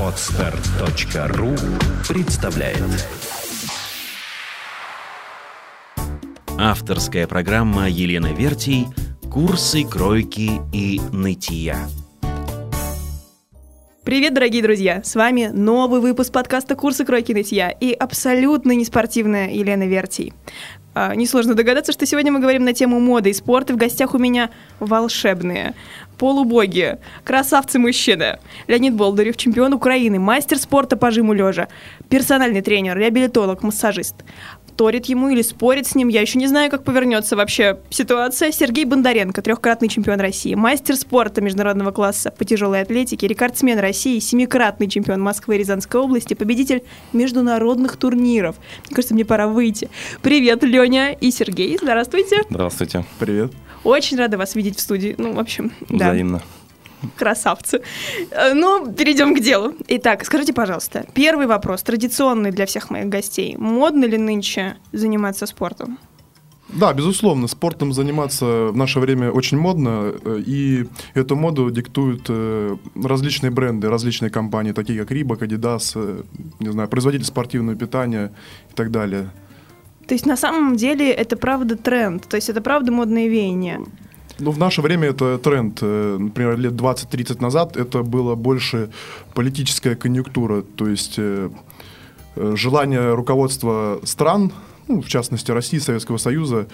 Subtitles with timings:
[0.00, 1.54] Отстар.ру
[2.08, 3.06] представляет
[6.58, 8.86] Авторская программа Елены Вертий
[9.30, 11.76] «Курсы кройки и нытья».
[14.04, 15.02] Привет, дорогие друзья!
[15.04, 20.32] С вами новый выпуск подкаста «Курсы кройки нытья» и абсолютно неспортивная Елена Вертий.
[20.98, 23.74] А, несложно догадаться, что сегодня мы говорим на тему моды и спорта.
[23.74, 24.48] В гостях у меня
[24.80, 25.74] волшебные,
[26.16, 28.38] полубоги, красавцы-мужчины.
[28.66, 31.68] Леонид Болдырев, чемпион Украины, мастер спорта по жиму лежа,
[32.08, 34.14] персональный тренер, реабилитолог, массажист
[34.76, 36.08] вторит ему или спорит с ним.
[36.08, 38.52] Я еще не знаю, как повернется вообще ситуация.
[38.52, 44.86] Сергей Бондаренко, трехкратный чемпион России, мастер спорта международного класса по тяжелой атлетике, рекордсмен России, семикратный
[44.86, 46.82] чемпион Москвы и Рязанской области, победитель
[47.14, 48.56] международных турниров.
[48.86, 49.88] Мне кажется, мне пора выйти.
[50.20, 51.78] Привет, Леня и Сергей.
[51.80, 52.42] Здравствуйте.
[52.50, 53.06] Здравствуйте.
[53.18, 53.52] Привет.
[53.82, 55.14] Очень рада вас видеть в студии.
[55.16, 56.10] Ну, в общем, да.
[56.10, 56.42] Взаимно.
[57.16, 57.82] Красавцы.
[58.30, 59.74] Э, Ну, перейдем к делу.
[59.88, 63.56] Итак, скажите, пожалуйста, первый вопрос, традиционный для всех моих гостей.
[63.56, 65.98] Модно ли нынче заниматься спортом?
[66.68, 72.76] Да, безусловно, спортом заниматься в наше время очень модно, э, и эту моду диктуют э,
[73.04, 76.24] различные бренды, различные компании, такие как Reebok, Adidas,
[76.58, 78.32] не знаю, производитель спортивного питания
[78.70, 79.30] и так далее.
[80.08, 83.80] То есть на самом деле это правда тренд, то есть это правда модное веяние.
[84.38, 85.78] Ну, в наше время это тренд.
[85.82, 88.90] Э, Например, лет 20-30 назад это было больше
[89.34, 91.50] политическая конъюнктура, то есть э,
[92.36, 94.52] э, желание руководства стран,
[94.88, 96.68] ну, в частности России, Советского Союза,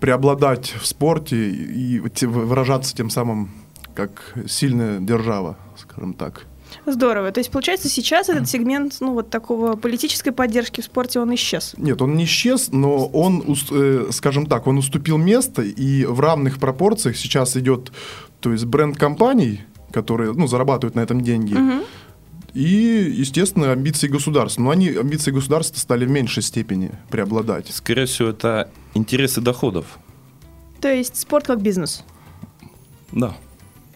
[0.00, 3.50] преобладать в спорте и выражаться тем самым
[3.94, 6.46] как сильная держава, скажем так.
[6.86, 7.32] Здорово.
[7.32, 11.74] То есть получается сейчас этот сегмент, ну вот такого политической поддержки в спорте, он исчез.
[11.76, 16.58] Нет, он не исчез, но он, э, скажем так, он уступил место, и в равных
[16.58, 17.92] пропорциях сейчас идет,
[18.40, 21.56] то есть бренд компаний, которые, ну, зарабатывают на этом деньги,
[22.54, 24.62] и, естественно, амбиции государства.
[24.62, 27.68] Но они, амбиции государства стали в меньшей степени преобладать.
[27.70, 29.98] Скорее всего, это интересы доходов.
[30.80, 32.02] То есть спорт как бизнес.
[33.12, 33.36] Да.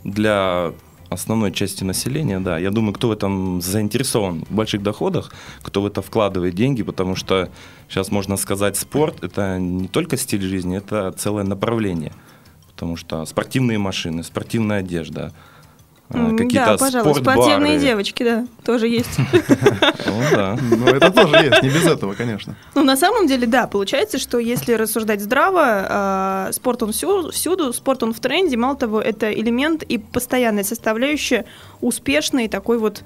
[0.04, 0.74] Для
[1.10, 2.58] основной части населения, да.
[2.58, 5.32] Я думаю, кто в этом заинтересован в больших доходах,
[5.62, 7.50] кто в это вкладывает деньги, потому что
[7.88, 12.12] сейчас можно сказать, спорт это не только стиль жизни, это целое направление.
[12.68, 15.34] Потому что спортивные машины, спортивная одежда,
[16.10, 17.40] какие-то да, пожалуй, спортбары.
[17.42, 19.10] спортивные девочки, да, тоже есть.
[20.06, 20.58] Ну да.
[20.76, 22.54] Но это тоже есть, не без этого, конечно.
[22.74, 27.72] Ну, на самом деле, да, получается, что если рассуждать здраво, э, спорт он всю- всюду,
[27.72, 31.44] спорт он в тренде, мало того, это элемент и постоянная составляющая
[31.80, 33.02] успешной такой вот,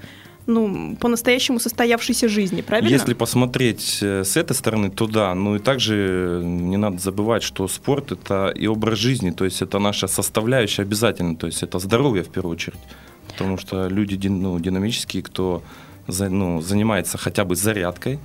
[0.47, 2.89] ну, по-настоящему состоявшейся жизни, правильно?
[2.89, 5.33] Если посмотреть э, с этой стороны, то да.
[5.33, 9.79] Ну и также не надо забывать, что спорт это и образ жизни, то есть это
[9.79, 12.79] наша составляющая обязательно, то есть это здоровье в первую очередь.
[13.27, 15.63] Потому что люди ну, динамические, кто
[16.07, 18.19] ну, занимается хотя бы зарядкой,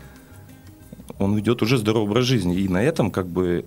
[1.18, 2.56] он ведет уже здоровый образ жизни.
[2.56, 3.64] И на этом как бы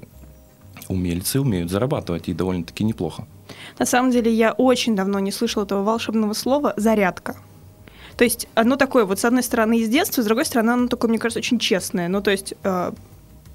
[0.90, 3.25] умельцы умеют зарабатывать и довольно-таки неплохо.
[3.80, 7.36] На самом деле, я очень давно не слышала этого волшебного слова «зарядка».
[8.18, 11.09] То есть оно такое, вот с одной стороны из детства, с другой стороны оно такое,
[11.09, 12.07] мне кажется, очень честное.
[12.07, 12.91] Ну, то есть э,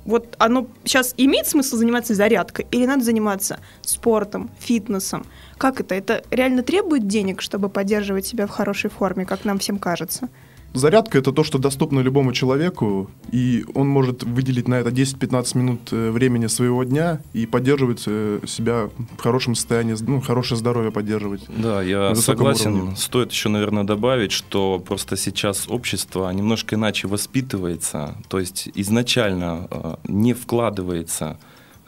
[0.05, 5.27] вот оно сейчас имеет смысл заниматься зарядкой или надо заниматься спортом, фитнесом?
[5.59, 5.95] Как это?
[5.95, 10.29] Это реально требует денег, чтобы поддерживать себя в хорошей форме, как нам всем кажется?
[10.75, 15.81] Зарядка– это то, что доступно любому человеку, и он может выделить на это 10-15 минут
[15.93, 21.43] э, времени своего дня и поддерживать э, себя в хорошем состоянии, ну, хорошее здоровье поддерживать.
[21.49, 22.75] Да, я согласен.
[22.75, 22.97] уровне.
[22.97, 29.95] Стоит еще, наверное, добавить, что просто сейчас общество немножко иначе воспитывается, то есть изначально э,
[30.05, 31.39] не вкладывается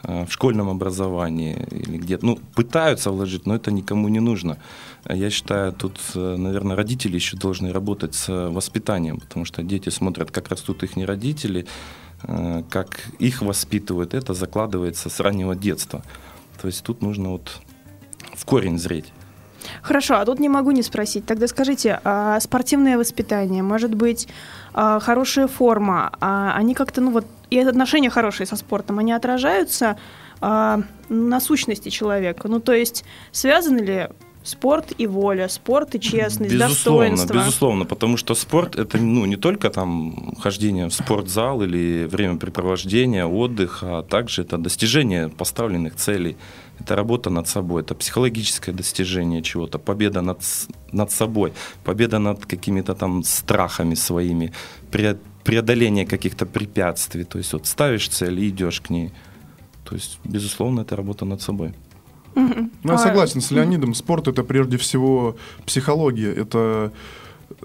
[0.03, 2.25] в школьном образовании или где-то.
[2.25, 4.57] Ну, пытаются вложить, но это никому не нужно.
[5.09, 9.89] Я считаю, тут, э, наверное, родители еще должны работать с э, воспитанием, потому что дети
[9.89, 11.65] смотрят, как растут их родители,
[12.23, 14.13] э, как их воспитывают.
[14.13, 16.03] Это закладывается с раннего детства.
[16.61, 17.61] То есть тут нужно вот
[18.35, 19.11] в корень зреть.
[19.81, 21.25] Хорошо, а тут не могу не спросить.
[21.25, 24.27] Тогда скажите, а спортивное воспитание, может быть,
[24.73, 29.97] а, хорошая форма, а они как-то, ну вот, и отношения хорошие со спортом, они отражаются
[30.39, 32.47] а, на сущности человека?
[32.47, 34.09] Ну, то есть, связаны ли
[34.43, 37.33] спорт и воля, спорт и честность, Безусловно, достоинство?
[37.33, 43.79] безусловно, потому что спорт это ну, не только там хождение в спортзал или времяпрепровождение, отдых,
[43.83, 46.37] а также это достижение поставленных целей,
[46.81, 50.39] это работа над собой, это психологическое достижение чего-то, победа над,
[50.91, 54.51] над собой, победа над какими-то там страхами своими,
[54.91, 57.23] пре- преодоление каких-то препятствий.
[57.23, 59.11] То есть вот ставишь цель и идешь к ней.
[59.83, 61.73] То есть, безусловно, это работа над собой.
[62.35, 63.93] Ну, я А, согласен с Леонидом.
[63.93, 65.35] Спорт это прежде всего
[65.65, 66.33] психология.
[66.33, 66.91] Это,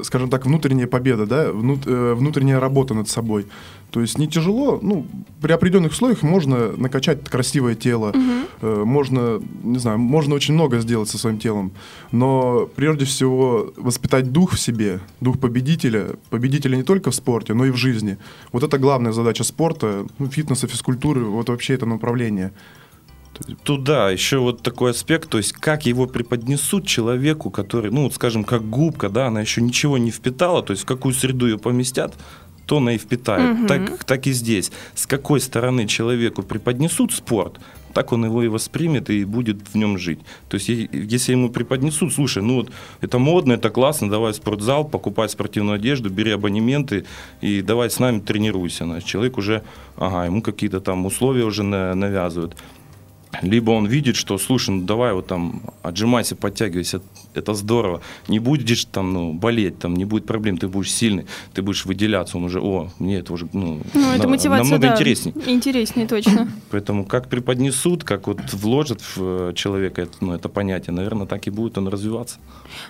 [0.03, 3.47] скажем так, внутренняя победа, да, внут- э, внутренняя работа над собой.
[3.91, 5.07] То есть не тяжело, ну,
[5.41, 8.13] при определенных условиях можно накачать красивое тело,
[8.63, 11.71] э, можно, не знаю, можно очень много сделать со своим телом,
[12.13, 17.65] но прежде всего воспитать дух в себе, дух победителя, победителя не только в спорте, но
[17.65, 18.17] и в жизни.
[18.53, 22.51] Вот это главная задача спорта, ну, фитнеса, физкультуры, вот вообще это направление.
[23.65, 28.45] Туда еще вот такой аспект, то есть как его преподнесут человеку, который, ну, вот скажем,
[28.45, 32.15] как губка, да, она еще ничего не впитала, то есть в какую среду ее поместят,
[32.67, 33.59] то она и впитает.
[33.59, 33.67] Мгм.
[33.67, 34.73] Так, так и здесь.
[34.95, 37.61] С какой стороны человеку преподнесут спорт,
[37.95, 40.19] так он его и воспримет и будет в нем жить.
[40.51, 44.85] То есть если ему преподнесут, слушай, ну вот это модно, это классно, давай в спортзал,
[44.85, 47.07] покупай спортивную одежду, бери абонементы
[47.41, 48.85] и давай с нами тренируйся.
[48.85, 49.63] Значит, человек уже,
[49.97, 52.57] ага, ему какие-то там условия уже на- навязывают.
[53.43, 57.03] Либо он видит, что, слушай, ну давай вот там отжимайся, подтягивайся,
[57.35, 58.01] это здорово.
[58.29, 62.39] Не будешь там, ну, болеть, там не будет проблем, ты будешь сильный, ты будешь выделяться,
[62.39, 65.35] он уже, о, мне это уже, ну, Ну, это на- мотивация, намного да, интересней.
[65.47, 66.49] Интереснее, точно.
[66.71, 69.19] Поэтому как преподнесут, как вот вложат в
[69.51, 72.39] э, человека это, ну, это понятие, наверное, так и будет он развиваться.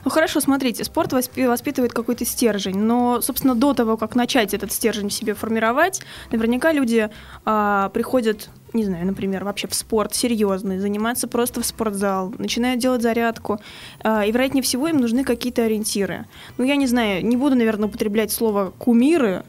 [0.04, 4.70] Ну хорошо, смотрите, спорт воспи- воспитывает какой-то стержень, но, собственно, до того, как начать этот
[4.70, 7.08] стержень в себе формировать, наверняка люди
[7.44, 13.02] а, приходят, не знаю, например, вообще в спорт серьезный, заниматься просто в спортзал, начинают делать
[13.02, 13.58] зарядку,
[14.04, 16.26] а, и, вероятнее всего, им нужны какие-то ориентиры.
[16.58, 19.44] Ну, я не знаю, не буду, наверное, употреблять слово «кумиры»,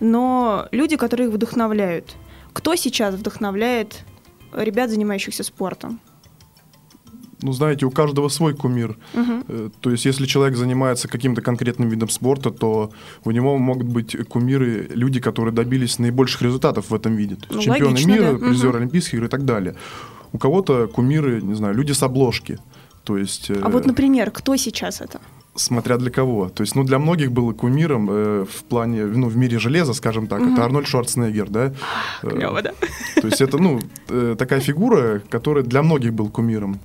[0.00, 2.14] но люди, которые их вдохновляют.
[2.52, 4.04] Кто сейчас вдохновляет
[4.52, 6.00] ребят, занимающихся спортом?
[7.40, 8.96] Ну, знаете, у каждого свой кумир.
[9.14, 12.90] Э, То есть, если человек занимается каким-то конкретным видом спорта, то
[13.24, 17.36] у него могут быть кумиры, люди, которые добились наибольших результатов в этом виде.
[17.36, 18.38] То есть Ну, чемпионы логично, мира, да.
[18.48, 18.78] призеры Мгм.
[18.78, 19.74] Олимпийских игр и так далее.
[20.32, 22.58] У кого-то кумиры, не знаю, люди с обложки.
[23.04, 25.20] То есть, э, А вот, например, кто сейчас это?
[25.54, 26.48] смотря для кого.
[26.48, 30.26] То есть, ну, для многих было кумиром э, в плане, ну, в мире железа, скажем
[30.28, 31.72] так, это Арнольд Шварценеггер, да?
[32.22, 32.72] Э, Клево, да?
[33.20, 36.78] То есть это, ну, э, такая фигура, которая для многих был кумиром.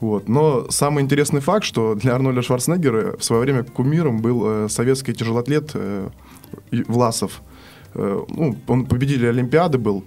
[0.00, 0.28] Вот.
[0.28, 5.12] Но самый интересный факт, что для Арнольда Шварценеггера в свое время кумиром был э, советский
[5.12, 6.08] тяжелоатлет э,
[6.86, 7.42] Власов.
[7.94, 10.04] Э, ну, он победитель Олимпиады был.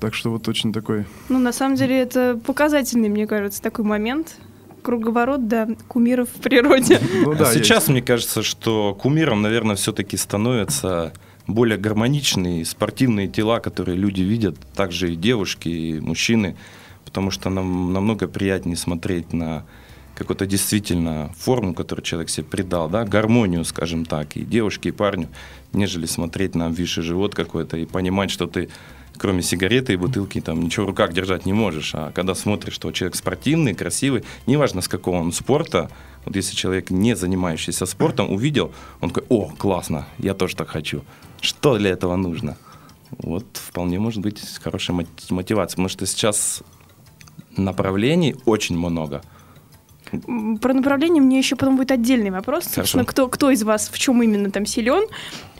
[0.00, 1.04] Так что вот очень такой...
[1.28, 4.36] Ну, на самом деле, это показательный, мне кажется, такой момент.
[4.82, 6.98] Круговорот, да, кумиров в природе.
[7.24, 11.12] Ну, А да, сейчас мне кажется, что кумиром, наверное, все-таки становятся
[11.46, 16.56] более гармоничные спортивные тела, которые люди видят, также и девушки, и мужчины,
[17.10, 19.66] потому что нам намного приятнее смотреть на
[20.14, 25.28] какую-то действительно форму, которую человек себе придал, да, гармонию, скажем так, и девушке, и парню,
[25.72, 28.68] нежели смотреть на обвисший живот какой-то и понимать, что ты
[29.18, 31.94] кроме сигареты и бутылки, там ничего в руках держать не можешь.
[31.94, 35.90] А когда смотришь, что человек спортивный, красивый, неважно с какого он спорта,
[36.24, 41.02] вот если человек, не занимающийся спортом, увидел, он такой, о, классно, я тоже так хочу.
[41.42, 42.56] Что для этого нужно?
[43.18, 46.62] Вот вполне может быть хорошая мот- мотивация, потому что сейчас
[47.56, 49.22] направлений очень много.
[50.60, 52.64] Про направление мне еще потом будет отдельный вопрос.
[52.64, 52.80] Хорошо.
[52.80, 55.06] Собственно, кто, кто из вас в чем именно там силен?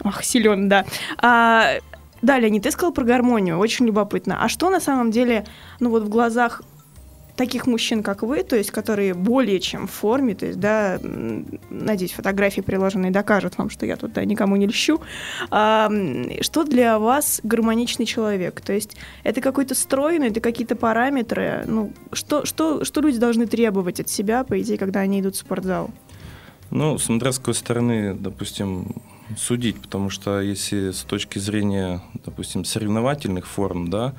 [0.02, 0.84] Ах, силен, да.
[1.18, 1.74] А,
[2.22, 4.42] да, Леонид, ты сказал про гармонию, очень любопытно.
[4.42, 5.46] А что на самом деле,
[5.78, 6.62] ну вот в глазах
[7.40, 11.00] таких мужчин, как вы, то есть которые более чем в форме, то есть, да,
[11.70, 15.00] надеюсь, фотографии приложенные докажут вам, что я тут да, никому не льщу.
[15.50, 15.90] А,
[16.42, 18.60] что для вас гармоничный человек?
[18.60, 21.64] То есть это какой-то стройный, это какие-то параметры?
[21.66, 25.38] Ну, что, что, что люди должны требовать от себя, по идее, когда они идут в
[25.38, 25.90] спортзал?
[26.70, 27.06] Ну, с
[27.38, 28.96] какой стороны, допустим,
[29.38, 34.14] судить, потому что если с точки зрения, допустим, соревновательных форм, да,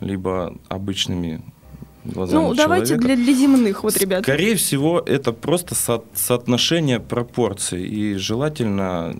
[0.00, 1.42] либо обычными
[2.12, 4.22] глазами ну, давайте человека, для, для земных, вот, ребят.
[4.22, 7.86] Скорее всего, это просто со- соотношение пропорций.
[7.86, 9.16] И желательно,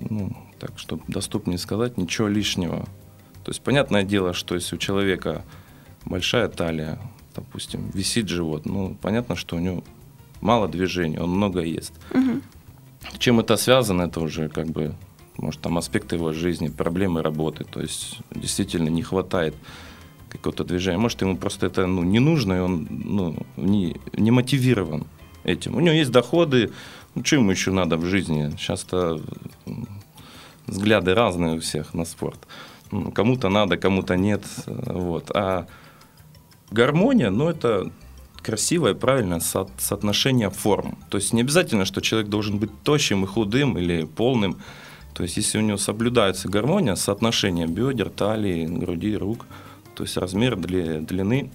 [0.00, 2.86] ну, так, чтобы доступнее сказать, ничего лишнего.
[3.44, 5.44] То есть, понятное дело, что если у человека
[6.04, 6.98] большая талия,
[7.34, 9.82] допустим, висит живот, ну, понятно, что у него
[10.40, 11.92] мало движений, он много ест.
[12.12, 12.42] Мгм.
[13.18, 14.94] Чем это связано, это уже как бы,
[15.36, 17.64] может, там аспекты его жизни, проблемы работы.
[17.64, 19.54] То есть действительно не хватает
[20.32, 20.98] какого-то движения.
[20.98, 25.06] Может, ему просто это ну, не нужно, и он ну, не, не мотивирован
[25.44, 25.76] этим.
[25.76, 26.72] У него есть доходы,
[27.14, 28.50] ну, что ему еще надо в жизни?
[28.58, 29.20] Сейчас-то
[30.66, 32.38] взгляды разные у всех на спорт.
[32.90, 34.42] Ну, Кому-то надо, кому-то нет.
[34.66, 35.30] Вот.
[35.34, 35.66] А
[36.70, 37.90] гармония, ну, это
[38.42, 40.98] красивое, правильное со- соотношение форм.
[41.08, 44.56] То есть не обязательно, что человек должен быть тощим и худым или полным.
[45.14, 49.46] То есть если у него соблюдается гармония, соотношение бедер, талии, груди, рук,
[49.94, 51.50] то есть размер дли- длины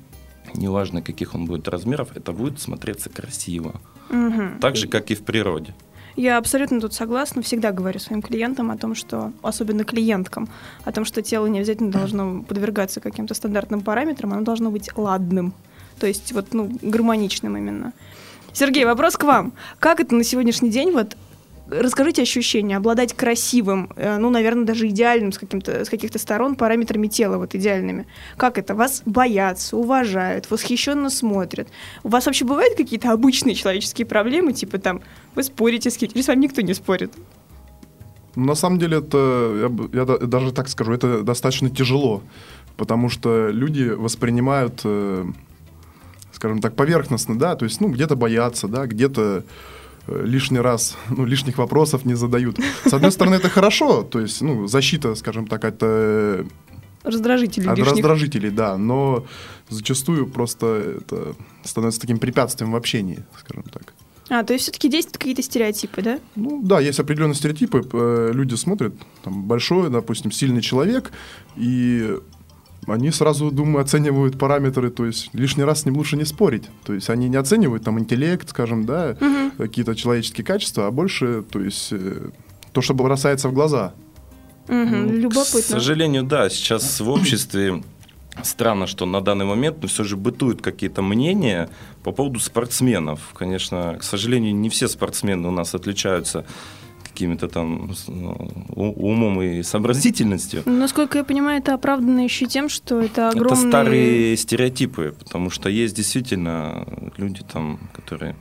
[0.55, 3.81] неважно каких он будет размеров, это будет смотреться красиво.
[4.09, 4.59] Мгм.
[4.59, 5.73] Так же, как и в природе.
[6.15, 7.43] Я абсолютно тут согласна.
[7.43, 10.49] Всегда говорю своим клиентам о том, что, особенно клиенткам,
[10.83, 15.53] о том, что тело не обязательно должно подвергаться каким-то стандартным параметрам, оно должно быть ладным.
[15.99, 17.93] То есть вот, ну, гармоничным именно.
[18.51, 19.53] Сергей, вопрос к вам.
[19.77, 21.15] Как это на сегодняшний день вот
[21.69, 27.07] Расскажите ощущения, обладать красивым, э, ну, наверное, даже идеальным с, каким-то, с каких-то сторон параметрами
[27.07, 28.07] тела, вот идеальными.
[28.37, 28.73] Как это?
[28.73, 31.67] Вас боятся, уважают, восхищенно смотрят.
[32.03, 35.01] У вас вообще бывают какие-то обычные человеческие проблемы, типа там,
[35.35, 37.13] вы спорите с кем-то, или с вами никто не спорит?
[38.35, 39.17] На самом деле это,
[39.59, 42.21] я, я да- даже так скажу, это достаточно тяжело,
[42.77, 45.25] потому что люди воспринимают, э,
[46.31, 49.43] скажем так, поверхностно, да, то есть, ну, где-то боятся, да, где-то
[50.07, 52.59] лишний раз, ну, лишних вопросов не задают.
[52.85, 56.45] С одной стороны, это хорошо, то есть, ну, защита, скажем так, от, э,
[57.03, 57.93] Раздражители от лишних.
[57.93, 59.25] раздражителей, да, но
[59.69, 63.93] зачастую просто это становится таким препятствием в общении, скажем так.
[64.29, 66.19] А, то есть все-таки действуют какие-то стереотипы, да?
[66.35, 67.87] Ну да, есть определенные стереотипы.
[67.93, 71.11] э, Люди смотрят, там, большой, допустим, сильный человек,
[71.55, 72.17] и
[72.87, 76.63] они сразу, думаю, оценивают параметры, то есть лишний раз с ним лучше не спорить.
[76.85, 79.17] То есть они не оценивают там интеллект, скажем, да,
[79.57, 82.29] какие-то человеческие качества, а больше, то есть э,
[82.71, 83.93] то, что бросается в глаза.
[84.67, 85.61] К Любопытно.
[85.61, 87.83] сожалению, да, сейчас в обществе
[88.43, 91.69] странно, что на данный момент но все же бытуют какие-то мнения
[92.03, 93.19] по поводу спортсменов.
[93.33, 96.45] Конечно, к сожалению, не все спортсмены у нас отличаются
[97.17, 100.61] какими-то там ну, умом и сообразительностью.
[100.65, 103.57] Насколько я понимаю, это оправдано еще тем, что это огромные...
[103.57, 106.85] Это старые стереотипы, потому что есть действительно
[107.17, 108.35] люди там, которые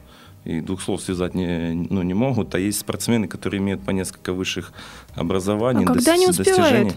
[0.45, 4.35] и двух слов связать не, ну, не могут, а есть спортсмены, которые имеют по несколько
[4.35, 4.73] высших
[5.14, 6.56] образований, А когда они успевают?
[6.56, 6.92] достижений.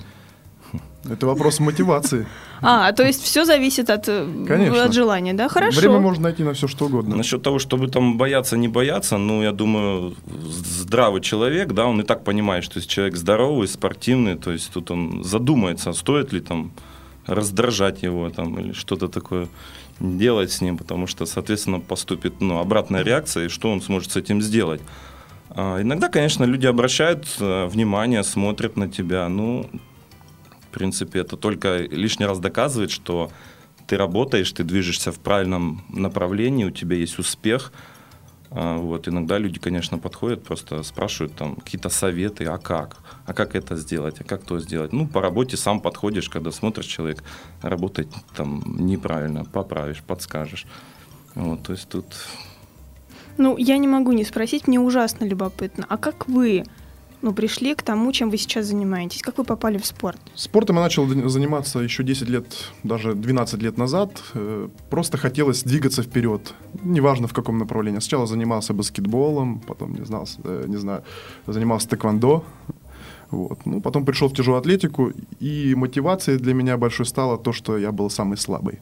[1.10, 2.28] Это вопрос мотивации.
[2.62, 4.84] А, то есть все зависит от, э, Конечно.
[4.84, 5.48] от желания, да?
[5.50, 5.80] Хорошо.
[5.80, 7.16] Время можно найти на все что угодно.
[7.16, 12.04] Насчет того, чтобы там бояться, не бояться, ну, я думаю, здравый человек, да, он и
[12.04, 16.72] так понимает, что если человек здоровый, спортивный, то есть тут он задумается, стоит ли там
[17.26, 19.48] раздражать его там или что-то такое
[20.00, 24.16] делать с ним, потому что, соответственно, поступит ну, обратная реакция, и что он сможет с
[24.16, 24.82] этим сделать.
[25.50, 29.70] А, иногда, конечно, люди обращают э, внимание, смотрят на тебя, ну,
[30.70, 33.32] в принципе, это только лишний раз доказывает, что
[33.88, 37.72] ты работаешь, ты движешься в правильном направлении, у тебя есть успех.
[38.52, 39.08] А, Вот.
[39.08, 42.98] Иногда люди, конечно, подходят, просто спрашивают там какие-то советы, а как?
[43.26, 44.22] А как это сделать?
[44.22, 44.94] А как то сделать?
[44.94, 47.24] Ну, по работе сам подходишь, когда смотришь, человек
[47.62, 50.66] работает там неправильно, поправишь, подскажешь.
[51.36, 52.06] Вот, то есть тут
[53.38, 55.86] Ну, я не могу не спросить, мне ужасно любопытно.
[55.90, 56.64] А как вы
[57.22, 59.22] ну, пришли к тому, чем вы сейчас занимаетесь?
[59.22, 60.18] Как вы попали в спорт?
[60.36, 62.46] Спортом я начал заниматься еще 10 лет,
[62.84, 64.22] даже 12 лет назад.
[64.34, 68.00] Э, Просто хотелось двигаться вперед, неважно в каком направлении.
[68.00, 71.04] Сначала занимался баскетболом, потом, не, знал, э, не знаю,
[71.48, 72.44] занимался тэквондо.
[73.32, 73.66] Вот.
[73.66, 77.92] Ну, потом пришел в тяжелую атлетику, и мотивацией для меня большой стало то, что я
[77.92, 78.80] был самый слабый.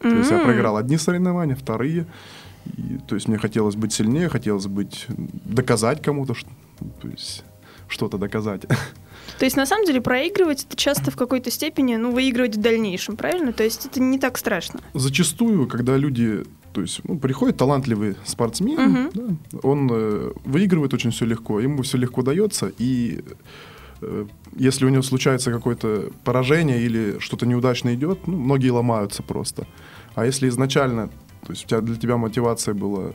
[0.00, 2.06] То есть я проиграл одни соревнования, вторые.
[2.76, 6.46] И, то есть мне хотелось быть сильнее, хотелось быть доказать кому-то, ш-
[7.00, 7.44] то есть
[7.92, 8.62] что-то доказать.
[9.38, 13.16] То есть, на самом деле, проигрывать это часто в какой-то степени, ну, выигрывать в дальнейшем,
[13.16, 13.52] правильно?
[13.52, 14.80] То есть это не так страшно.
[14.94, 19.10] Зачастую, когда люди, то есть, ну, приходит талантливый спортсмен, Мгм.
[19.14, 23.20] да, он э, выигрывает очень все легко, ему все легко дается, и
[24.00, 29.66] э, если у него случается какое-то поражение или что-то неудачно идет, ну, многие ломаются просто.
[30.14, 31.08] А если изначально,
[31.46, 33.12] то есть у тебя для тебя мотивация была,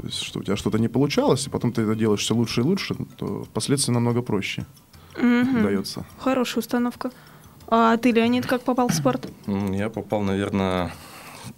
[0.00, 2.60] то есть что у тебя что-то не получалось, и потом ты это делаешь все лучше
[2.60, 4.64] и лучше, то впоследствии намного проще
[5.16, 5.62] Мгм.
[5.62, 6.04] дается.
[6.18, 7.10] Хорошая установка.
[7.66, 9.28] А ты, Леонид, как попал в спорт?
[9.46, 10.92] Я попал, наверное,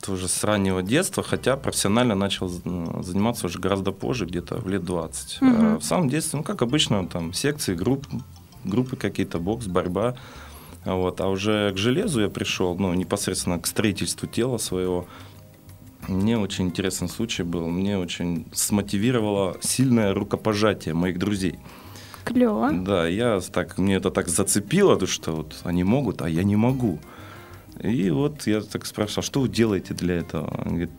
[0.04, 5.38] тоже с раннего детства, хотя профессионально начал заниматься уже гораздо позже, где-то в лет 20.
[5.40, 5.78] А Мгм.
[5.80, 8.06] В самом детстве, ну, как обычно, там секции, групп,
[8.64, 10.16] группы какие-то, бокс, борьба.
[10.84, 11.20] А Вот.
[11.20, 15.06] А уже к железу я пришел, ну, непосредственно к строительству тела своего.
[16.10, 17.68] Мне очень интересный случай был.
[17.68, 21.58] Мне очень смотивировало сильное рукопожатие моих друзей.
[22.24, 22.72] Клево.
[22.72, 26.56] Да, я так, мне это так зацепило, то, что вот они могут, а я не
[26.56, 26.98] могу.
[27.80, 30.62] И вот я так спрашивал, что вы делаете для этого?
[30.64, 30.90] Он говорит,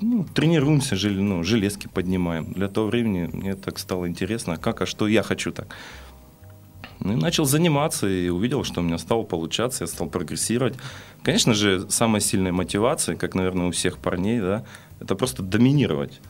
[0.00, 2.52] ну, тренируемся, жел- ну, железки поднимаем.
[2.52, 5.74] Для того времени мне так стало интересно, а как, а что я хочу так.
[7.00, 10.74] Ну и начал заниматься и увидел, что у меня стало получаться, я стал прогрессировать.
[11.28, 14.64] Конечно же, самая сильная мотивация, как, наверное, у всех парней, да,
[14.98, 16.22] это просто доминировать.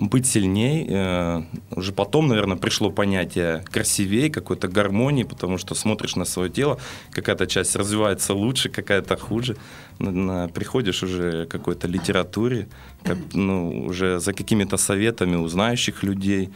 [0.00, 0.86] быть сильней.
[0.88, 6.78] Э, уже потом, наверное, пришло понятие красивее, какой-то гармонии, потому что смотришь на свое тело,
[7.12, 9.56] какая-то часть развивается лучше, какая-то хуже.
[9.98, 12.66] Приходишь уже к какой-то литературе,
[13.04, 16.50] как, ну, уже за какими-то советами у знающих людей.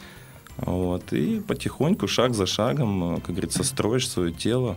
[0.57, 4.75] Вот, и потихоньку, шаг за шагом, как говорится, строишь свое тело.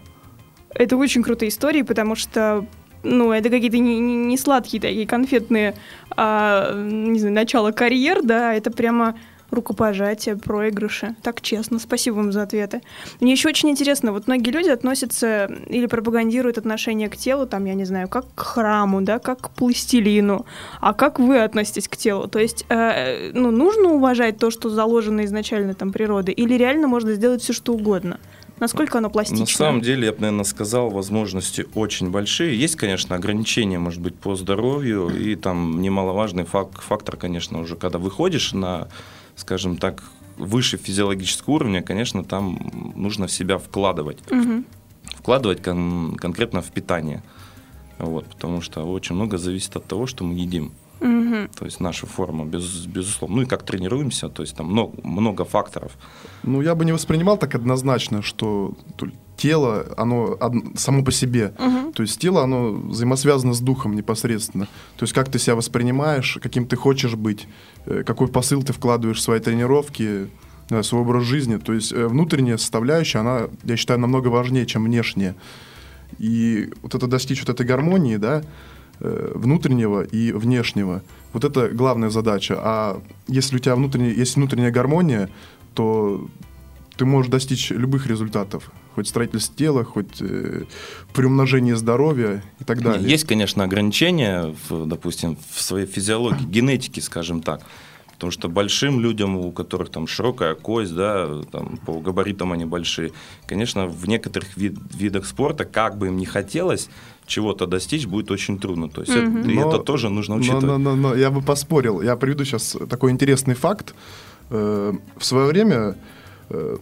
[0.73, 2.67] Это очень крутые истории, потому что
[3.03, 5.75] ну, это какие-то не, не, сладкие такие конфетные,
[6.17, 9.15] а, не знаю, начало карьер, да, это прямо
[9.51, 11.15] рукопожатие, проигрыши.
[11.23, 12.83] Так честно, спасибо вам за ответы.
[13.21, 17.75] Мне еще очень интересно, вот многие люди относятся или пропагандируют отношение к телу, там, я
[17.75, 20.47] не знаю, как к храму, да, как к пластилину.
[20.81, 22.29] А как вы относитесь к телу?
[22.29, 27.13] То есть, э, ну, нужно уважать то, что заложено изначально там природой, или реально можно
[27.15, 28.21] сделать все, что угодно?
[28.61, 29.41] Насколько оно пластично?
[29.41, 32.59] На самом деле, я бы, наверное, сказал, возможности очень большие.
[32.59, 38.53] Есть, конечно, ограничения, может быть, по здоровью, и там немаловажный фактор, конечно, уже когда выходишь
[38.53, 38.89] на,
[39.35, 40.05] скажем так,
[40.37, 44.19] выше физиологического уровня, конечно, там нужно в себя вкладывать.
[44.31, 44.65] Угу.
[45.17, 47.23] Вкладывать кон- конкретно в питание.
[47.99, 50.73] Вот, потому что очень много зависит от того, что мы едим.
[51.01, 51.49] Угу.
[51.59, 53.37] То есть наша форма, без, безусловно.
[53.37, 55.93] Ну и как тренируемся, то есть там много, много факторов.
[56.43, 58.75] Ну, я бы не воспринимал так однозначно, что
[59.37, 60.39] тело, оно
[60.77, 61.55] само по себе.
[61.59, 61.93] Угу.
[61.93, 64.67] То есть тело, оно взаимосвязано с духом непосредственно.
[64.97, 67.49] То есть как ты себя воспринимаешь, каким ты хочешь быть,
[67.87, 70.29] э, какой посыл ты вкладываешь в свои тренировки,
[70.69, 71.57] э, свой образ жизни.
[71.57, 75.35] То есть э, внутренняя составляющая, она, я считаю, намного важнее, чем внешняя.
[76.19, 78.43] И вот это достичь вот этой гармонии, да,
[79.01, 81.03] внутреннего и внешнего.
[81.33, 82.57] Вот это главная задача.
[82.59, 85.31] А если у тебя внутренняя, есть внутренняя гармония,
[85.75, 86.29] то
[86.97, 88.71] ты можешь достичь любых результатов.
[88.95, 90.65] Хоть строительство тела, хоть э,
[91.15, 93.09] приумножение здоровья и так далее.
[93.09, 97.63] Есть, конечно, ограничения, в, допустим, в своей физиологии, генетике, скажем так.
[98.21, 103.13] Потому что большим людям, у которых там широкая кость, да, там, по габаритам они большие,
[103.47, 106.91] конечно, в некоторых вид, видах спорта, как бы им не хотелось,
[107.25, 108.91] чего-то достичь будет очень трудно.
[108.91, 109.41] То есть mm-hmm.
[109.41, 110.65] это, но, это тоже нужно учитывать.
[110.65, 112.03] Но, но, но, но я бы поспорил.
[112.03, 113.95] Я приведу сейчас такой интересный факт.
[114.51, 115.97] Э, в свое время,
[116.51, 116.77] э,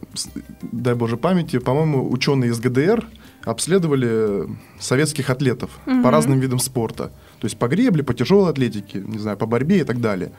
[0.72, 3.06] дай боже памяти, по-моему, ученые из ГДР
[3.44, 4.48] обследовали
[4.80, 6.02] советских атлетов mm-hmm.
[6.02, 7.12] по разным видам спорта.
[7.38, 10.32] То есть по гребле, по тяжелой атлетике, не знаю, по борьбе и так далее.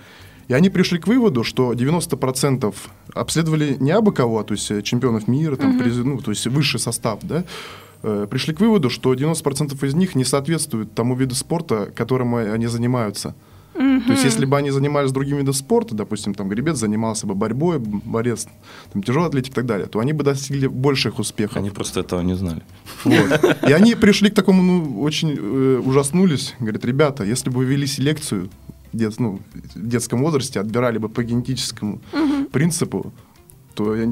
[0.49, 2.75] И они пришли к выводу, что 90%
[3.13, 5.83] обследовали не абы кого, а то есть чемпионов мира, там, mm-hmm.
[5.83, 7.45] приз, ну, то есть высший состав, да,
[8.01, 12.67] Э, пришли к выводу, что 90% из них не соответствуют тому виду спорта, которым они
[12.67, 13.35] занимаются.
[13.75, 14.05] Mm-hmm.
[14.05, 17.79] То есть, если бы они занимались другим видом спорта, допустим, там гребец занимался бы борьбой,
[17.79, 18.47] борец,
[18.91, 21.57] там, тяжелый атлетик и так далее, то они бы достигли больших успехов.
[21.57, 22.61] Они просто этого не знали.
[23.03, 23.57] Вот.
[23.67, 26.55] И они пришли к такому, ну, очень э, ужаснулись.
[26.59, 28.49] Говорят, ребята, если бы вы вели селекцию
[28.93, 32.49] дет, ну, в детском возрасте, отбирали бы по генетическому mm-hmm.
[32.49, 33.13] принципу,
[33.75, 34.05] то я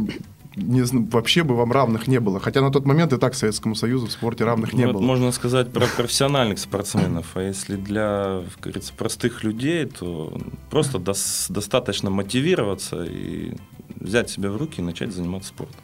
[0.57, 2.39] не, вообще бы вам равных не было.
[2.39, 5.01] Хотя на тот момент и так Советскому Союзу в спорте равных не ну, было.
[5.01, 7.27] Можно сказать про профессиональных спортсменов.
[7.35, 10.35] А если для, как говорится, простых людей, то
[10.69, 13.53] просто дос, достаточно мотивироваться и
[13.99, 15.75] взять себя в руки и начать заниматься спортом.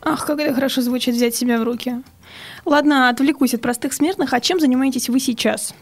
[0.00, 2.02] Ах, как это хорошо звучит взять себя в руки.
[2.64, 4.32] Ладно, отвлекусь от простых смертных.
[4.32, 5.74] А чем занимаетесь вы сейчас?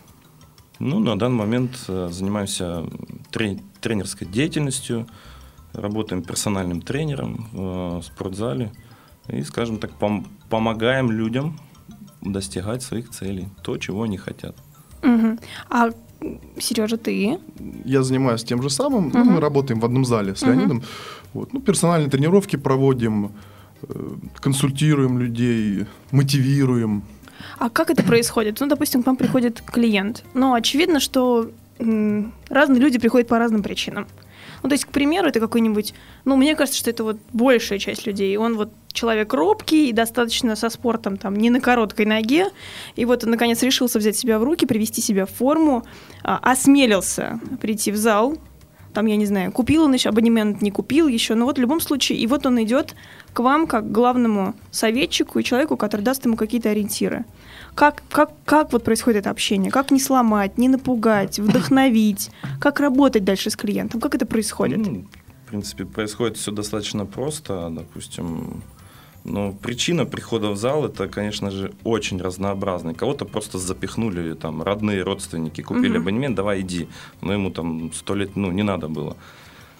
[0.79, 2.85] Ну, на данный момент э, занимаемся
[3.81, 5.07] тренерской деятельностью,
[5.73, 8.73] работаем персональным тренером в э, спортзале
[9.29, 11.59] и, скажем так, пом- помогаем людям
[12.21, 14.57] достигать своих целей, то, чего они хотят.
[15.03, 15.39] Угу.
[15.71, 15.91] А
[16.59, 17.39] Сережа, ты?
[17.85, 19.09] Я занимаюсь тем же самым.
[19.09, 19.19] Угу.
[19.19, 20.53] Ну, мы работаем в одном зале с угу.
[20.53, 20.83] Леонидом.
[21.33, 21.53] Вот.
[21.53, 23.33] Ну, персональные тренировки проводим,
[23.83, 27.03] э, консультируем людей, мотивируем.
[27.63, 28.59] А как это происходит?
[28.59, 30.25] Ну, допустим, к вам приходит клиент.
[30.35, 34.09] Но очевидно, что разные люди приходят по разным причинам.
[34.65, 35.95] Ну, то есть, к примеру, это какой-нибудь,
[36.25, 38.37] ну, мне кажется, что это вот большая часть людей.
[38.37, 42.47] Он вот человек робкий и достаточно со спортом там не на короткой ноге.
[42.97, 45.85] И вот он, наконец, решился взять себя в руки, привести себя в форму,
[46.25, 48.39] а, осмелился прийти в зал,
[48.93, 51.81] там, я не знаю, купил он еще абонемент, не купил еще, но вот в любом
[51.81, 52.95] случае, и вот он идет
[53.33, 57.25] к вам как к главному советчику и человеку, который даст ему какие-то ориентиры.
[57.75, 59.71] Как, как, как вот происходит это общение?
[59.71, 62.31] Как не сломать, не напугать, вдохновить?
[62.61, 64.01] Как работать дальше с клиентом?
[64.01, 64.79] Как это происходит?
[64.79, 65.07] Ну,
[65.47, 67.71] в принципе, происходит все достаточно просто.
[67.71, 68.63] Допустим,
[69.25, 72.95] но причина прихода в зал это, конечно же, очень разнообразная.
[72.95, 76.03] Кого-то просто запихнули, там, родные родственники, купили угу.
[76.03, 76.89] абонемент, давай иди.
[77.21, 79.17] Но ему там сто лет, ну, не надо было.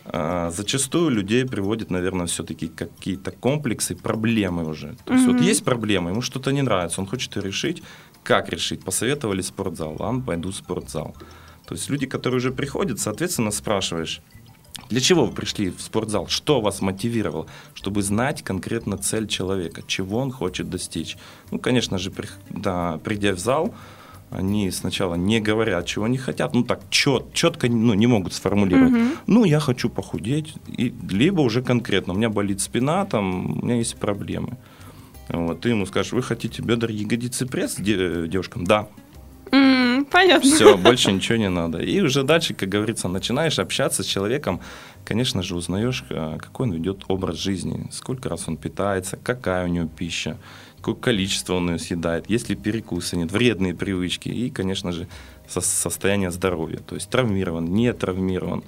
[0.05, 4.97] А, зачастую людей приводит, наверное, все-таки какие-то комплексы, проблемы уже.
[5.05, 5.33] То есть mm-hmm.
[5.33, 7.83] вот есть проблема, ему что-то не нравится, он хочет ее решить.
[8.25, 8.85] Как решить?
[8.85, 11.15] Посоветовали спортзал, ладно, пойду в спортзал.
[11.67, 14.21] То есть люди, которые уже приходят, соответственно, спрашиваешь,
[14.93, 16.27] Для чего вы пришли в спортзал?
[16.29, 17.47] Что вас мотивировало?
[17.73, 21.17] Чтобы знать конкретно цель человека, чего он хочет достичь.
[21.51, 23.75] Ну, конечно же, при, да, придя в зал,
[24.31, 28.91] они сначала не говорят, чего они хотят, ну так чет, четко ну, не могут сформулировать.
[28.93, 29.11] Мгм.
[29.27, 33.77] Ну, я хочу похудеть, и, либо уже конкретно, у меня болит спина, там, у меня
[33.77, 34.59] есть проблемы.
[35.31, 38.65] Вот, ты ему скажешь, вы хотите бедра, ягодицы, пресс де- девушкам?
[38.65, 38.89] Да.
[39.53, 40.51] М, Понятно.
[40.51, 41.79] Все, больше ничего не надо.
[41.79, 44.61] И уже дальше, как говорится, начинаешь общаться с человеком,
[45.05, 49.69] конечно же, узнаешь, а, какой он ведет образ жизни, сколько раз он питается, какая у
[49.69, 50.37] него пища,
[50.79, 55.07] какое количество он ее съедает, есть ли перекусы, нет, вредные привычки и, конечно же,
[55.49, 58.65] со- состояние здоровья, то есть травмирован, не травмирован,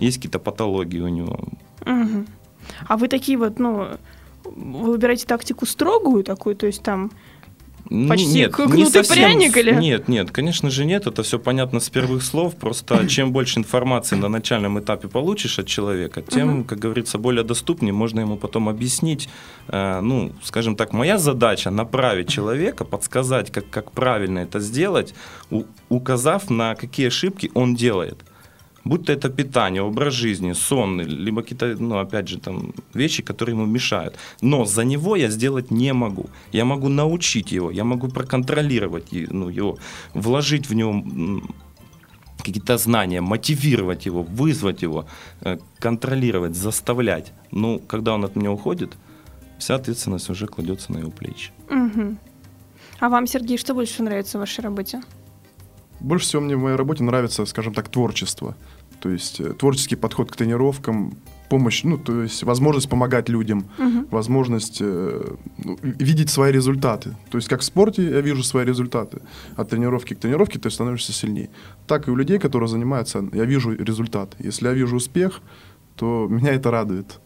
[0.00, 1.48] есть какие-то патологии у него.
[1.84, 2.26] Мгм.
[2.88, 3.88] А вы такие вот, ну,
[4.44, 7.10] вы выбираете тактику строгую такую, то есть там
[8.08, 9.72] Почти к- не кнут совсем пряник, или?
[9.74, 14.16] Нет, нет, конечно же нет, это все понятно с первых слов, просто чем больше информации
[14.16, 16.64] на начальном этапе получишь от человека, тем, Мгм.
[16.64, 19.28] как говорится, более доступнее можно ему потом объяснить,
[19.68, 25.14] э, ну, скажем так, моя задача направить человека, подсказать, как, как правильно это сделать,
[25.50, 28.18] у- указав на какие ошибки он делает.
[28.84, 33.54] Будь то это питание, образ жизни, сон, либо какие-то, ну, опять же, там, вещи, которые
[33.54, 34.16] ему мешают.
[34.42, 36.26] Но за него я сделать не могу.
[36.52, 39.78] Я могу научить его, я могу проконтролировать ну, его,
[40.14, 41.02] вложить в него
[42.38, 45.06] какие-то знания, мотивировать его, вызвать его,
[45.40, 47.32] э, контролировать, заставлять.
[47.50, 48.96] Ну, когда он от меня уходит,
[49.58, 51.52] вся ответственность уже кладется на его плечи.
[51.70, 52.18] Мгм.
[53.00, 55.00] А вам, Сергей, что больше нравится в вашей работе?
[56.00, 58.54] Больше всего мне в моей работе нравится, скажем так, творчество.
[59.04, 61.12] То есть э, творческий подход к тренировкам,
[61.50, 64.06] помощь, ну, то есть возможность помогать людям, Мгм.
[64.10, 67.10] возможность э, ну, видеть свои результаты.
[67.30, 69.18] То есть как в спорте я вижу свои результаты.
[69.56, 71.50] От тренировки к тренировке ты становишься сильнее.
[71.86, 74.36] Так и у людей, которые занимаются, я вижу результат.
[74.38, 75.42] Если я вижу успех,
[75.96, 77.20] то меня это радует.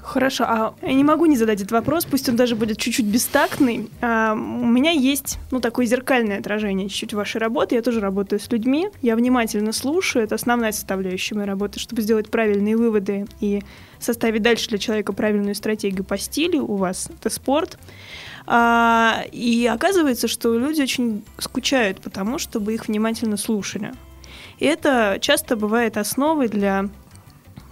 [0.00, 3.90] Хорошо, а я не могу не задать этот вопрос, пусть он даже будет чуть-чуть бестактный.
[4.00, 7.74] А, у меня есть, ну, такое зеркальное отражение чуть-чуть вашей работы.
[7.74, 12.30] Я тоже работаю с людьми, я внимательно слушаю, это основная составляющая моей работы, чтобы сделать
[12.30, 13.62] правильные выводы и
[13.98, 16.64] составить дальше для человека правильную стратегию по стилю.
[16.64, 17.78] У вас это спорт.
[18.46, 23.92] А, и оказывается, что люди очень скучают потому, чтобы их внимательно слушали.
[24.58, 26.88] И это часто бывает основой для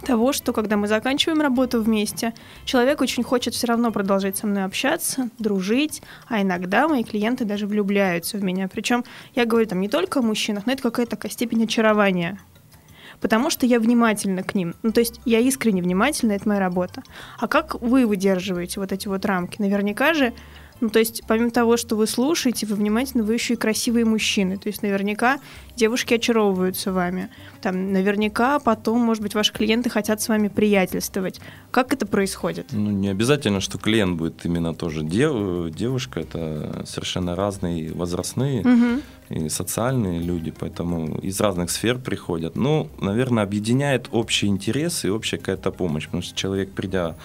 [0.03, 2.33] того, что когда мы заканчиваем работу вместе,
[2.65, 7.65] человек очень хочет все равно продолжать со мной общаться, дружить, а иногда мои клиенты даже
[7.65, 8.67] влюбляются в меня.
[8.67, 9.03] Причем
[9.35, 12.39] я говорю там не только о мужчинах, но это какая-то такая степень очарования.
[13.21, 14.75] Потому что я внимательна к ним.
[14.83, 17.03] Ну, то есть я искренне внимательна, это моя работа.
[17.39, 19.61] А как вы выдерживаете вот эти вот рамки?
[19.61, 20.33] Наверняка же,
[20.83, 24.57] ну, то есть помимо того, что вы слушаете, вы внимательны, вы еще и красивые мужчины.
[24.57, 25.39] То есть наверняка
[25.77, 27.29] девушки очаровываются вами.
[27.61, 31.39] Там наверняка потом, может быть, ваши клиенты хотят с вами приятельствовать.
[31.71, 32.67] Как это происходит?
[32.73, 39.01] Ну, не обязательно, что клиент будет именно тоже дев- девушка, это совершенно разные возрастные Мгм.
[39.29, 42.57] и социальные люди, поэтому из разных сфер приходят.
[42.57, 47.15] Ну, наверное, объединяет общий интерес и общая какая-то помощь, потому что человек, придя,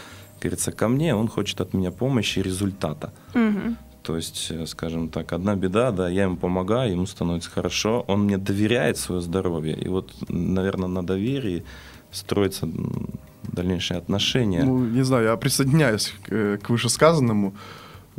[0.41, 3.13] говорится, ко мне, он хочет от меня помощи и результата.
[3.35, 3.77] Мгм.
[4.03, 8.25] То есть, э, скажем так, одна беда, да, я ему помогаю, ему становится хорошо, он
[8.25, 9.77] мне доверяет свое здоровье.
[9.77, 11.63] И вот, наверное, на доверии
[12.11, 13.09] строятся м,
[13.53, 14.65] дальнейшие отношения.
[14.65, 17.53] Ну, не знаю, я присоединяюсь к, э, к вышесказанному.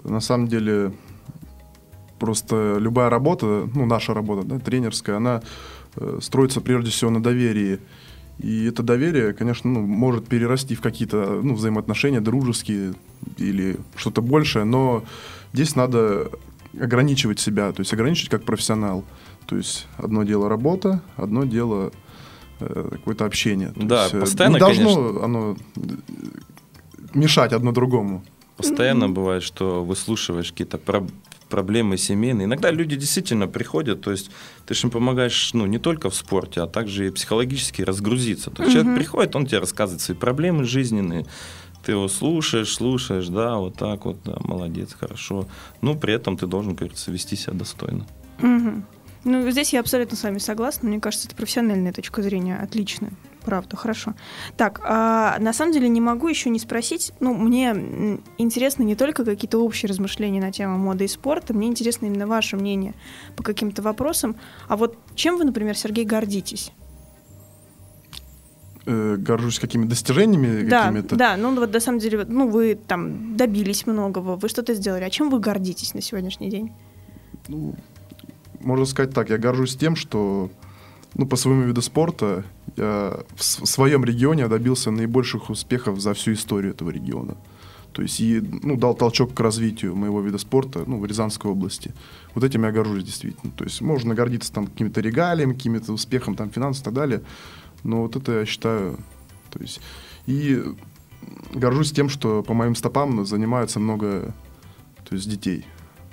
[0.03, 0.91] На самом деле,
[2.19, 5.41] просто любая работа, ну, наша работа, да, тренерская, она
[5.95, 7.79] э, строится прежде всего на доверии.
[8.39, 12.93] И это доверие, конечно, ну, может перерасти в какие-то ну, взаимоотношения дружеские
[13.37, 15.03] или что-то большее, но
[15.53, 16.31] здесь надо
[16.79, 19.03] ограничивать себя, то есть ограничивать как профессионал.
[19.45, 21.91] То есть одно дело работа, одно дело
[22.61, 23.69] э, какое-то общение.
[23.69, 25.25] То Да, есть, э, постоянно, не должно конечно.
[25.25, 25.79] оно э,
[27.13, 28.23] мешать одно другому.
[28.55, 31.11] Постоянно бывает, что выслушиваешь какие-то проб-
[31.49, 32.45] проблемы семейные.
[32.45, 34.31] Иногда люди действительно приходят, то есть
[34.65, 38.51] ты же им помогаешь ну, не только в спорте, а также и психологически разгрузиться.
[38.51, 38.83] То есть Мгм.
[38.83, 41.25] человек приходит, он тебе рассказывает свои проблемы жизненные,
[41.83, 45.47] ты его слушаешь, слушаешь, да, вот так вот, да, молодец, хорошо.
[45.81, 48.05] Ну, при этом ты должен, как говорится, вести себя достойно.
[48.39, 48.85] Мгм.
[49.25, 50.87] Ну, здесь я абсолютно с вами согласна.
[50.89, 52.57] Мне кажется, это профессиональная точка зрения.
[52.57, 53.09] Отлично.
[53.45, 54.15] Правда, хорошо.
[54.57, 57.13] Так, а, на самом деле не могу еще не спросить.
[57.19, 61.67] Ну, мне м, интересны не только какие-то общие размышления на тему моды и спорта, мне
[61.67, 62.93] интересно именно ваше мнение
[63.37, 64.35] по каким-то вопросам.
[64.67, 66.71] А вот чем вы, например, Сергей, гордитесь?
[68.85, 71.15] Э, горжусь какими достижениями Да, какими-то.
[71.15, 75.03] да, ну вот на самом деле, ну вы там добились многого, вы что-то сделали.
[75.03, 76.71] А чем вы гордитесь на сегодняшний день?
[77.47, 77.75] Ну,
[78.59, 80.49] можно сказать так, я горжусь тем, что
[81.15, 82.43] ну, по своему виду спорта
[82.77, 87.35] я в своем регионе добился наибольших успехов за всю историю этого региона.
[87.91, 91.93] То есть и ну, дал толчок к развитию моего вида спорта ну, в Рязанской области.
[92.35, 93.51] Вот этим я горжусь действительно.
[93.51, 97.21] То есть можно гордиться там какими-то регалиями, какими-то успехом, там, финансов и так далее.
[97.83, 98.97] Но вот это я считаю...
[99.49, 99.81] То есть,
[100.27, 100.63] и
[101.53, 104.33] горжусь тем, что по моим стопам занимаются много
[105.03, 105.65] то есть, детей.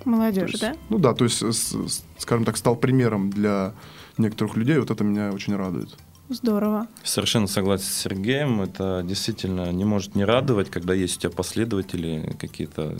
[0.02, 0.74] То Молодежь, есть, да?
[0.88, 3.74] Ну да, то есть, с- с- скажем так, стал примером для
[4.18, 4.78] некоторых людей.
[4.78, 5.96] Вот это меня очень радует.
[6.28, 6.88] Здорово.
[7.04, 8.60] Совершенно согласен с Сергеем.
[8.60, 12.96] Это действительно не может не радовать, когда есть у тебя последователи какие-то.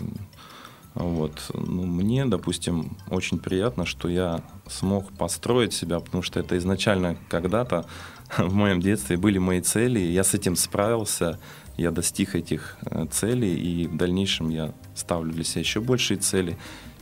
[0.93, 1.51] Вот.
[1.53, 7.85] Ну, мне, допустим, очень приятно, что я смог построить себя, потому что это изначально когда-то
[8.37, 11.39] в моем детстве были мои цели, я с этим справился,
[11.77, 16.57] я достиг этих э, целей, и в дальнейшем я ставлю для себя еще большие цели.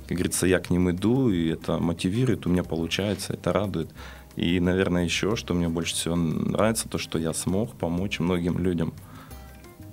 [0.08, 3.90] Как говорится, я к ним иду, и это мотивирует, у меня получается, это радует.
[4.36, 8.94] И, наверное, еще, что мне больше всего нравится, то, что я смог помочь многим людям.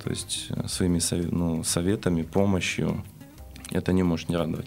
[0.03, 3.05] То есть э, своими ну, советами, помощью.
[3.70, 4.66] Это не может не радовать.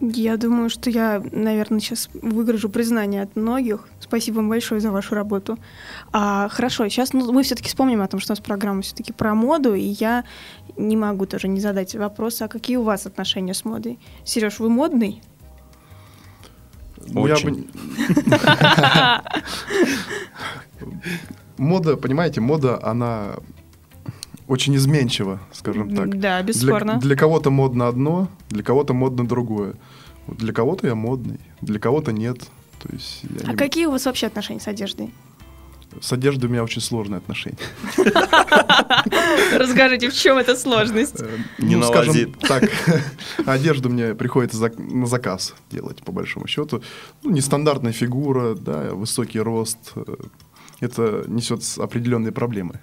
[0.00, 3.88] Я думаю, что я, наверное, сейчас выгружу признание от многих.
[4.00, 5.56] Спасибо вам большое за вашу работу.
[6.12, 9.34] А, хорошо, сейчас ну, мы все-таки вспомним о том, что у нас программа все-таки про
[9.34, 10.24] моду, и я
[10.76, 13.98] не могу тоже не задать вопрос, а какие у вас отношения с модой?
[14.24, 15.22] Сереж, вы модный?
[17.06, 17.50] Я Очень.
[17.50, 17.68] бы-
[21.56, 23.36] Мода, понимаете, мода, она
[24.48, 26.18] очень изменчива, скажем так.
[26.18, 26.98] Да, бесспорно.
[26.98, 29.74] для кого-то модно одно, для кого-то модно другое.
[30.26, 32.38] Для кого-то я модный, для кого-то нет.
[32.82, 35.12] То есть я А не- какие у вас вообще отношения с одеждой?
[36.00, 37.58] С одеждой у меня очень сложные отношения.
[39.52, 41.20] Расскажите, в чем эта сложность?
[41.20, 42.64] Э, Не ну, скажем так,
[43.46, 46.82] одежду мне приходится на заказ делать, по большому счету.
[47.22, 49.78] Ну, нестандартная фигура, да, высокий рост.
[49.96, 50.02] э,
[50.80, 52.80] Это несет определенные проблемы.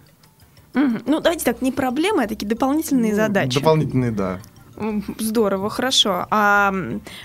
[0.73, 3.59] Ну, давайте так, не проблемы, а такие дополнительные Ну, задачи.
[3.59, 4.39] Дополнительные, да.
[5.19, 6.27] Здорово, хорошо.
[6.29, 6.73] А,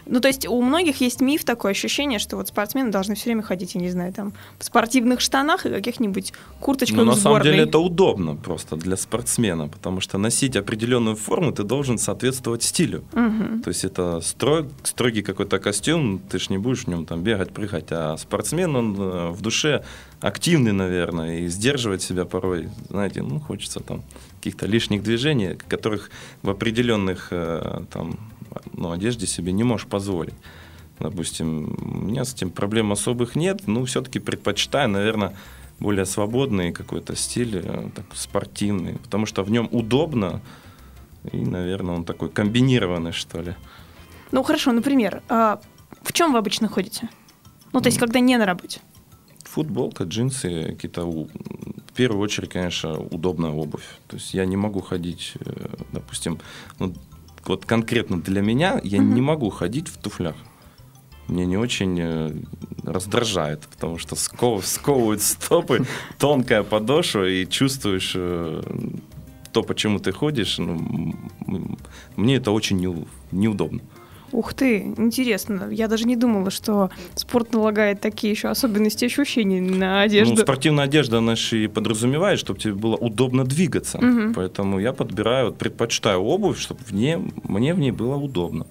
[0.06, 3.42] ну, то есть у многих есть миф, такое ощущение, что вот спортсмены должны все время
[3.42, 7.52] ходить, я не знаю, там, в спортивных штанах и каких-нибудь курточках Ну, на самом сборной.
[7.52, 13.04] деле это удобно просто для спортсмена, потому что носить определенную форму ты должен соответствовать стилю.
[13.12, 13.62] Мгм.
[13.62, 17.52] То есть это строг, строгий какой-то костюм, ты ж не будешь в нем там бегать,
[17.52, 19.84] прыгать, а спортсмен, он э, в душе
[20.20, 24.02] активный, наверное, и сдерживать себя порой, знаете, ну, хочется там
[24.46, 26.10] каких-то лишних движений, которых
[26.42, 28.16] в определенных э, там,
[28.72, 30.34] ну, одежде себе не можешь позволить.
[31.00, 35.32] Допустим, у меня с этим проблем особых нет, но все-таки предпочитаю, наверное,
[35.80, 40.40] более свободный какой-то стиль, э, так, спортивный, потому что в нем удобно,
[41.32, 43.54] и, наверное, он такой комбинированный, что ли.
[44.30, 45.60] Ну, хорошо, например, а
[46.02, 47.08] в чем вы обычно ходите?
[47.72, 48.80] Ну, то есть, когда не на работе.
[49.60, 51.06] Футболка, джинсы, какие-то...
[51.06, 51.28] В
[51.96, 53.86] первую очередь, конечно, удобная обувь.
[54.06, 56.38] То есть я не могу ходить, э, допустим,
[56.78, 56.92] ну,
[57.46, 59.14] вот конкретно для меня я Мгм.
[59.14, 60.36] не могу ходить в туфлях.
[61.26, 62.36] Мне не очень э,
[62.84, 65.86] раздражает, потому что сков- сковывают стопы,
[66.18, 68.62] тонкая подошва, и чувствуешь э,
[69.52, 70.58] то, почему ты ходишь.
[70.58, 71.16] ну,
[72.16, 73.80] мне это очень неу- неудобно.
[74.32, 75.68] Ух ты, интересно.
[75.70, 80.34] Я даже не думала, что спорт налагает такие еще особенности ощущений на одежду.
[80.34, 83.98] Ну, спортивная одежда, она же и подразумевает, чтобы тебе было удобно двигаться.
[83.98, 84.34] Мгм.
[84.34, 88.66] Поэтому я подбираю, вот предпочитаю обувь, чтобы в ней, мне в ней было удобно.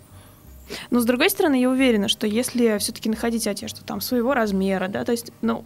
[0.89, 5.03] Но с другой стороны, я уверена, что если все-таки находить одежду там своего размера, да,
[5.05, 5.63] то есть, ну,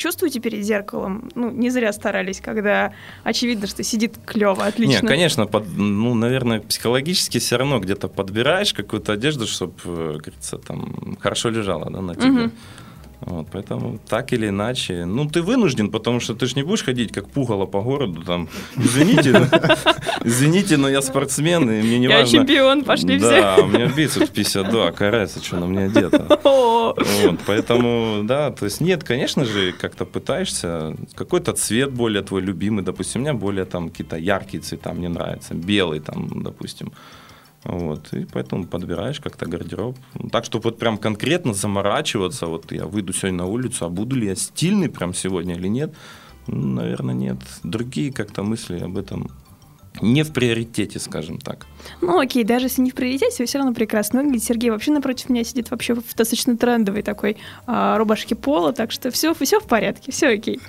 [0.00, 5.02] чувствуете перед зеркалом, ну, не зря старались, когда очевидно, что сидит клево, отлично.
[5.02, 11.16] Не, конечно, под, ну, наверное, психологически все равно где-то подбираешь какую-то одежду, чтобы, говорится, там
[11.20, 12.26] хорошо лежала да, на тебе.
[12.26, 12.52] Мгм.
[13.20, 17.12] Вот, поэтому так или иначе, ну ты вынужден, потому что ты же не будешь ходить
[17.12, 19.30] как пугало по городу, там, извините,
[20.24, 22.38] извините, но я спортсмен, и мне не Я важно.
[22.38, 23.64] чемпион, пошли Да, все.
[23.64, 26.38] у меня бицепс 52, какая разница, что на мне одето.
[27.22, 32.82] Вот, поэтому, да, то есть нет, конечно же, как-то пытаешься, какой-то цвет более твой любимый,
[32.82, 36.92] допустим, у меня более там какие-то яркие цвета мне нравятся, белый там, допустим,
[37.64, 39.96] вот, и поэтому подбираешь как-то гардероб.
[40.32, 44.28] Так, чтобы вот прям конкретно заморачиваться, вот я выйду сегодня на улицу, а буду ли
[44.28, 45.94] я стильный прям сегодня или нет,
[46.46, 47.38] ну, наверное, нет.
[47.62, 49.30] Другие как-то мысли об этом
[50.02, 51.66] не в приоритете, скажем так.
[52.00, 54.46] Ну окей, даже если не в приоритете, вы все равно прекрасно выглядите.
[54.46, 57.36] Сергей вообще напротив меня сидит вообще в достаточно трендовой такой
[57.66, 60.60] а, рубашке пола, так что все, все в порядке, все окей.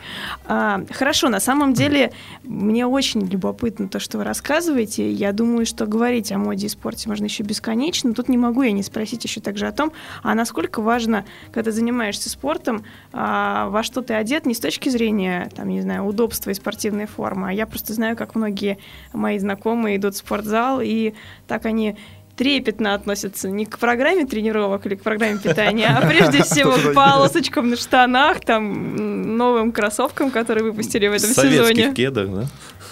[0.46, 2.12] А, хорошо, на самом деле
[2.44, 5.12] мне очень любопытно то, что вы рассказываете.
[5.12, 8.13] Я думаю, что говорить о моде и спорте можно еще бесконечно.
[8.13, 9.91] Тут не могу я не спросить еще также о том,
[10.24, 14.89] а насколько важно, когда ты занимаешься спортом, а, во что ты одет не с точки
[14.89, 18.78] зрения, там, не знаю, удобства и спортивной формы, а я просто знаю, как многие
[19.21, 21.13] мои знакомые идут в спортзал, и
[21.47, 21.95] так они
[22.36, 27.69] трепетно относятся не к программе тренировок или к программе питания, а прежде всего к полосочкам
[27.69, 31.93] на штанах, там, новым кроссовкам, которые выпустили в этом Советских сезоне.
[31.93, 32.45] кедах, да?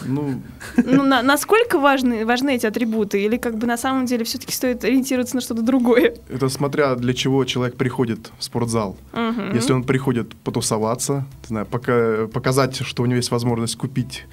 [0.06, 0.42] Ну,
[0.78, 3.22] Ну, на- насколько важны, важны эти атрибуты?
[3.22, 6.14] Или как бы на самом деле все-таки стоит ориентироваться на что-то другое?
[6.30, 8.98] это смотря для чего человек приходит в спортзал.
[9.14, 9.54] Мгм.
[9.56, 14.26] Если он приходит потусоваться, не знаю, пока, показать, что у него есть возможность купить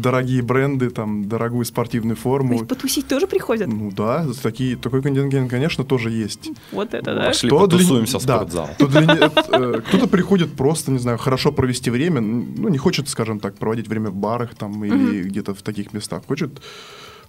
[0.00, 2.52] дорогие бренды, там, дорогую спортивную То форму.
[2.54, 3.68] есть потусить тоже приходят?
[3.68, 6.50] Ну да, такие, такой контингент, конечно, тоже есть.
[6.72, 7.24] Вот это да.
[7.26, 8.68] Пошли То для- потусуемся в да, спортзал.
[8.78, 13.40] то для э, Кто-то приходит просто, не знаю, хорошо провести время, ну, не хочет, скажем
[13.40, 16.22] так, проводить время в барах там или где-то в таких местах.
[16.26, 16.60] Хочет,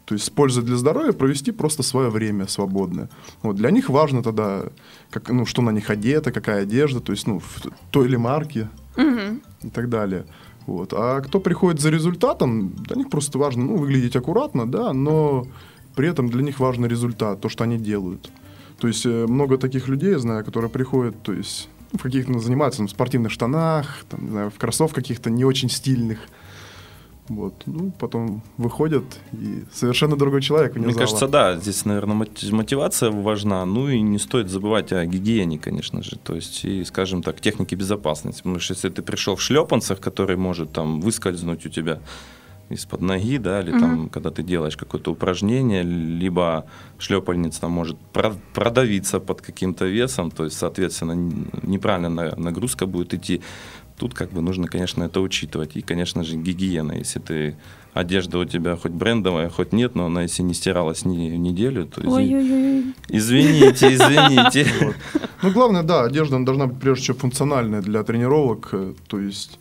[0.05, 3.09] то есть с пользой для здоровья провести просто свое время свободное.
[3.43, 4.63] Вот, для них важно тогда,
[5.09, 8.67] как, ну, что на них одето, какая одежда, то есть, ну, в той или марки
[8.97, 9.41] Мгм.
[9.63, 10.25] и так далее.
[10.65, 10.93] Вот.
[10.93, 15.45] А кто приходит за результатом, для них просто важно ну, выглядеть аккуратно, да, но
[15.95, 18.31] при этом для них важен результат, то, что они делают.
[18.79, 22.31] То есть э, много таких людей, я знаю, которые приходят, то есть ну, в каких-то
[22.31, 26.19] ну, занимаются там, в спортивных штанах, там, не знаю, в кроссовках каких-то не очень стильных.
[27.27, 27.53] Вот.
[27.65, 31.05] Ну, потом выходят, и совершенно другой человек вне Мне зала.
[31.05, 33.65] кажется, да, здесь, наверное, моти- мотивация важна.
[33.65, 36.17] Ну и не стоит забывать о гигиене, конечно же.
[36.23, 38.39] То есть, и, скажем так, технике безопасности.
[38.43, 41.99] Потому что если ты пришел в шлепанцах, который может там выскользнуть у тебя
[42.69, 46.65] из-под ноги, да, или там, когда ты делаешь какое-то упражнение, либо
[46.97, 51.13] шлепальница там может про- продавиться под каким-то весом, то есть, соответственно,
[51.63, 53.41] неправильно на- нагрузка будет идти.
[53.97, 55.71] Тут как бы нужно, конечно, это учитывать.
[55.77, 56.93] И, конечно же, гигиена.
[56.93, 57.55] Если ты
[57.93, 62.01] одежда у тебя хоть брендовая, хоть нет, но она если не стиралась ни неделю, то
[62.01, 62.93] Ой-ой-ой.
[63.09, 64.67] извините, извините.
[65.43, 69.59] Ну, главное, да, одежда должна быть прежде всего функциональная для тренировок, э, то есть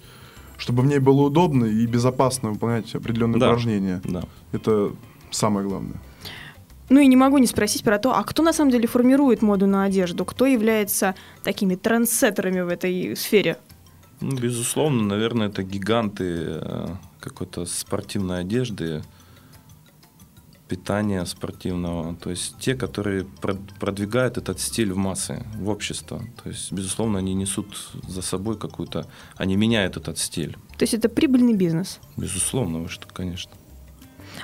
[0.57, 3.49] чтобы в ней было удобно и безопасно выполнять определенные Да.
[3.49, 4.01] упражнения.
[4.05, 4.23] Да.
[4.53, 4.93] Это
[5.31, 5.97] самое главное.
[6.89, 9.67] Ну и не могу не спросить про то, а кто на самом деле формирует моду
[9.67, 10.25] на одежду?
[10.25, 13.57] Кто является такими трендсеттерами в этой сфере?
[14.21, 16.89] Ну, безусловно, наверное, это гиганты э,
[17.21, 19.03] какой-то спортивной одежды,
[20.69, 22.15] питания спортивного.
[22.17, 26.23] То есть те, которые прод- продвигают этот стиль в массы, в общество.
[26.43, 29.07] То есть, безусловно, они несут за собой какую-то...
[29.37, 30.57] Они меняют этот стиль.
[30.79, 32.01] То есть это прибыльный бизнес.
[32.17, 33.53] Безусловно, вы что, конечно.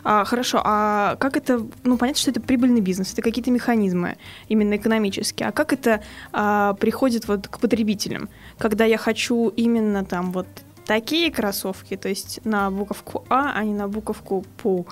[0.05, 4.17] А, хорошо, а как это, ну понятно, что это прибыльный бизнес, это какие-то механизмы
[4.49, 10.33] именно экономические, а как это а, приходит вот к потребителям, когда я хочу именно там
[10.33, 10.47] вот
[10.87, 14.87] такие кроссовки, то есть на буковку А, а не на буковку ПУ.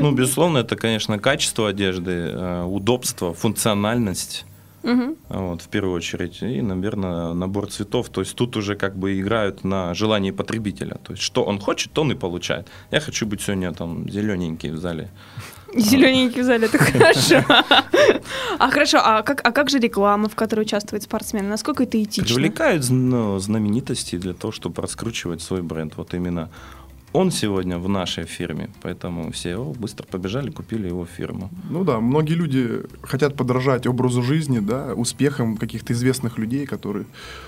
[0.00, 4.44] Ну, безусловно, это, конечно, качество одежды, э, удобство, функциональность.
[4.84, 5.16] Мгм.
[5.28, 6.42] Вот, в первую очередь.
[6.42, 8.08] И, наверное, набор цветов.
[8.10, 10.96] То есть тут уже как бы играют на желании потребителя.
[11.02, 12.68] То есть что он хочет, то он и получает.
[12.90, 15.08] Я хочу быть сегодня там зелененький в зале.
[15.76, 17.42] Зелененький в зале, это хорошо.
[18.58, 21.48] А хорошо, а как, а как же реклама, в которой участвуют спортсмены?
[21.48, 22.34] Насколько это этично?
[22.34, 25.96] Привлекают ну, знаменитости для того, чтобы раскручивать свой бренд.
[25.96, 26.50] Вот именно
[27.14, 28.68] он сегодня в нашей фирме.
[28.82, 31.48] Поэтому все «О, быстро побежали, купили его фирму.
[31.70, 37.06] Ну да, многие люди хотят подражать образу жизни, да, успехам каких-то известных людей, которые,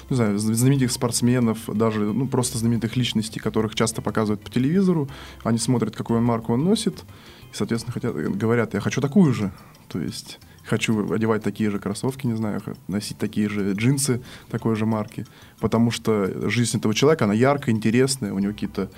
[0.08, 5.08] не знаю, зн- знаменитых спортсменов, даже, ну, просто знаменитых личностей, которых часто показывают по телевизору.
[5.42, 7.04] Они смотрят, какую марку он носит,
[7.52, 9.50] и, соответственно, хотят, говорят, я хочу такую же.
[9.88, 14.86] То есть хочу одевать такие же кроссовки, не знаю, носить такие же джинсы такой же
[14.86, 15.26] марки.
[15.60, 18.90] Потому что жизнь этого человека, она яркая, интересная, у него какие-то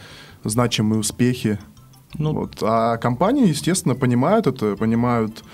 [0.45, 1.59] значимые успехи.
[2.15, 2.59] Ну, Вот.
[2.63, 5.45] А компании, естественно, понимают это, понимают,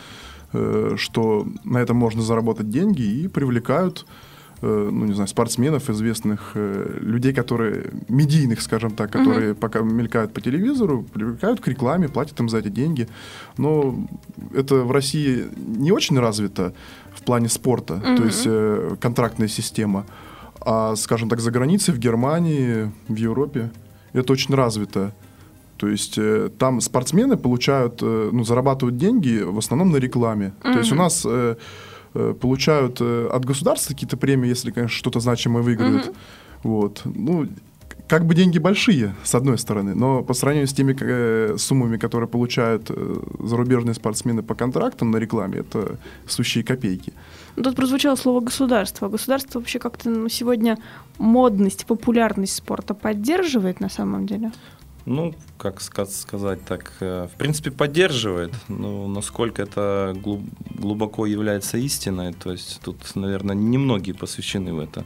[0.53, 4.07] э, что на этом можно заработать деньги и привлекают,
[4.63, 10.33] э, ну, не знаю, спортсменов, известных э, людей, которые, медийных, скажем так, которые пока мелькают
[10.33, 13.09] по телевизору, привлекают к рекламе, платят им за эти деньги.
[13.59, 14.07] Но
[14.55, 16.73] это в России не очень развито
[17.15, 20.07] в плане спорта, то есть э, контрактная система.
[20.61, 23.71] А, скажем так, за границей, в Германии, в Европе,
[24.15, 25.13] это очень развито.
[25.77, 30.53] То есть э, там спортсмены получают, э, ну, зарабатывают деньги в основном на рекламе.
[30.63, 31.57] То есть у нас э,
[32.15, 36.15] э, получают э, от государства какие-то премии, если, конечно, что-то значимое выиграют.
[36.63, 37.03] Вот.
[37.05, 37.49] Ну,
[38.09, 42.29] как бы деньги большие, с одной стороны, но по сравнению с теми э, суммами, которые
[42.29, 47.15] получают э, зарубежные спортсмены по контрактам на рекламе, это сущие копейки.
[47.57, 49.09] Ну, тут прозвучало слово государство.
[49.09, 50.79] Государство вообще как-то ну, сегодня
[51.19, 54.53] модность, популярность спорта поддерживает на самом деле?
[55.07, 62.53] Ну, как сказать так, э, в принципе, поддерживает, но насколько это глубоко является истиной, то
[62.53, 65.05] есть тут, наверное, немногие посвящены в это.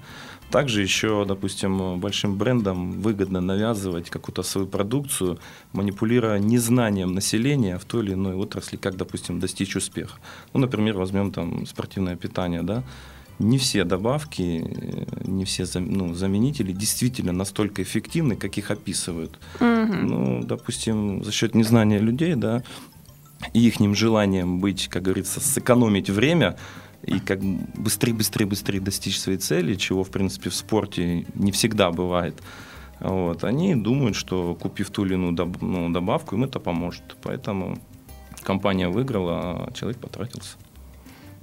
[0.50, 5.38] Также еще, допустим, большим брендам выгодно навязывать какую-то свою продукцию,
[5.72, 10.18] манипулируя незнанием населения в той или иной отрасли, как, допустим, достичь успеха.
[10.54, 12.82] Ну, например, возьмем там спортивное питание, да,
[13.38, 14.64] не все добавки,
[15.24, 19.38] не все ну, заменители действительно настолько эффективны, как их описывают.
[19.60, 19.66] Угу.
[19.66, 22.62] Ну, допустим, за счет незнания людей, да,
[23.52, 26.56] и их желанием быть, как говорится, сэкономить время,
[27.02, 31.90] и как быстрее, быстрее, быстрее достичь своей цели, чего, в принципе, в спорте не всегда
[31.90, 32.40] бывает.
[33.00, 37.16] Вот, они думают, что купив ту или иную доб- ну, добавку, им это поможет.
[37.22, 37.78] Поэтому
[38.42, 40.56] компания выиграла, а человек потратился.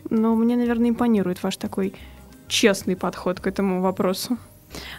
[0.10, 1.94] Но мне, наверное, импонирует ваш такой
[2.48, 4.38] честный подход к этому вопросу.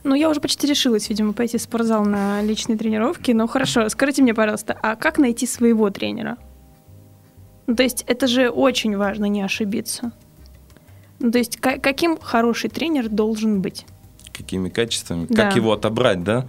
[0.05, 3.33] Ну, я уже почти решилась, видимо, пойти в спортзал на личные тренировки.
[3.33, 6.39] Но хорошо, скажите мне, пожалуйста, а как найти своего тренера?
[7.67, 10.13] Ну, то есть это же очень важно не ошибиться.
[11.19, 13.87] Ну, то есть каким хороший тренер должен быть?
[14.33, 15.27] Какими качествами?
[15.29, 15.45] Да.
[15.45, 16.47] Как его отобрать, да?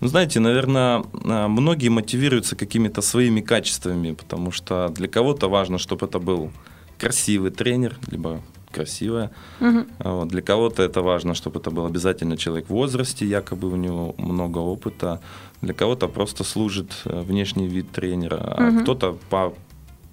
[0.00, 6.06] Ну, знаете, наверное, а, многие мотивируются какими-то своими качествами, потому что для кого-то важно, чтобы
[6.06, 6.50] это был
[6.98, 8.40] красивый тренер, либо
[8.72, 9.30] красивая.
[9.60, 9.86] Угу.
[9.98, 10.28] Вот.
[10.28, 14.58] Для кого-то это важно, чтобы это был обязательно человек в возрасте, якобы у него много
[14.58, 15.20] опыта.
[15.62, 18.80] Для кого-то просто служит э, внешний вид тренера, а угу.
[18.80, 19.54] кто-то по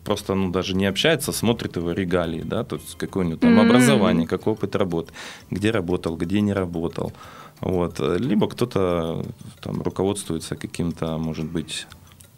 [0.03, 3.57] просто ну, даже не общается, смотрит его регалии, да, то есть какое у него там
[3.57, 3.65] mm-hmm.
[3.65, 5.13] образование, какой опыт работы,
[5.49, 7.13] где работал, где не работал.
[7.61, 7.99] Вот.
[7.99, 9.25] Либо кто-то
[9.61, 11.87] там руководствуется каким-то, может быть,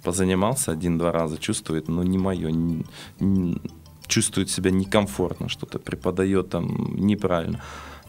[0.04, 2.86] позанимался один-два раза, чувствует, но не мое, не,
[3.20, 3.60] не,
[4.08, 7.62] чувствует себя некомфортно, что-то преподает там неправильно.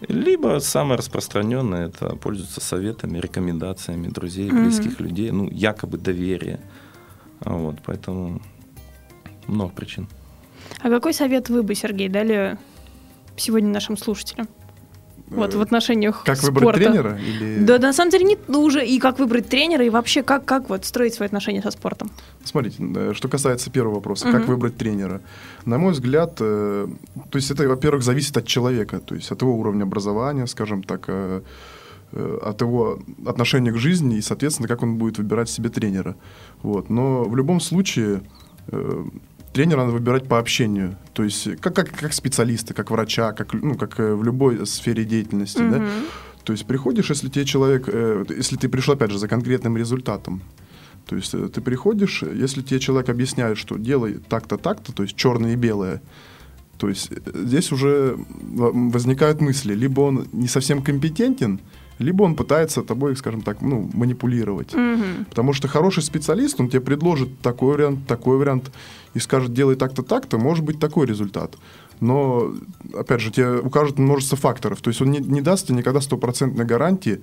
[0.09, 5.03] Либо самое распространенное это пользоваться советами, рекомендациями друзей, близких mm-hmm.
[5.03, 6.61] людей, ну, якобы доверие.
[7.41, 8.43] Вот, поэтому
[9.47, 10.09] много причин.
[10.81, 12.59] А какой совет вы бы, Сергей, дали
[13.37, 14.49] сегодня нашим слушателям?
[15.29, 16.61] Вот в отношениях Как спорта.
[16.61, 17.19] выбрать тренера?
[17.19, 17.65] Или...
[17.65, 20.69] Да, на самом деле не ну, уже и как выбрать тренера, и вообще как, как
[20.69, 22.11] вот строить свои отношения со спортом.
[22.45, 24.37] Смотрите, что касается первого вопроса, угу.
[24.37, 25.21] как выбрать тренера.
[25.65, 26.87] На мой взгляд, э,
[27.31, 31.05] то есть это, во-первых, зависит от человека, то есть от его уровня образования, скажем так,
[31.09, 31.43] э,
[32.13, 36.15] э, от его отношения к жизни и, соответственно, как он будет выбирать себе тренера.
[36.63, 36.89] Вот.
[36.89, 38.23] Но в любом случае
[38.69, 39.05] э,
[39.57, 43.75] тренера надо выбирать по общению, то есть как, как, как специалиста, как врача, как, ну,
[43.75, 45.79] как э, в любой сфере деятельности, mm-hmm.
[45.79, 45.87] да.
[46.45, 50.43] То есть приходишь, если тебе человек, э, если ты пришел, опять же, за конкретным результатом,
[51.07, 55.17] то есть э, ты приходишь, если тебе человек объясняет, что делай так-то, так-то, то есть
[55.17, 56.03] черное и белое,
[56.77, 58.19] то есть здесь уже
[58.93, 61.61] возникают мысли, либо он не совсем компетентен,
[61.99, 64.75] либо он пытается тобой, скажем так, ну, манипулировать.
[64.75, 65.25] Mm-hmm.
[65.31, 68.71] Потому что хороший специалист, он тебе предложит такой вариант, такой вариант,
[69.17, 71.57] и скажет, делай так-то, так-то, может быть такой результат.
[72.01, 72.53] Но,
[72.95, 74.83] опять же, тебе укажет множество факторов.
[74.83, 77.23] То есть он не, не даст тебе никогда стопроцентной гарантии,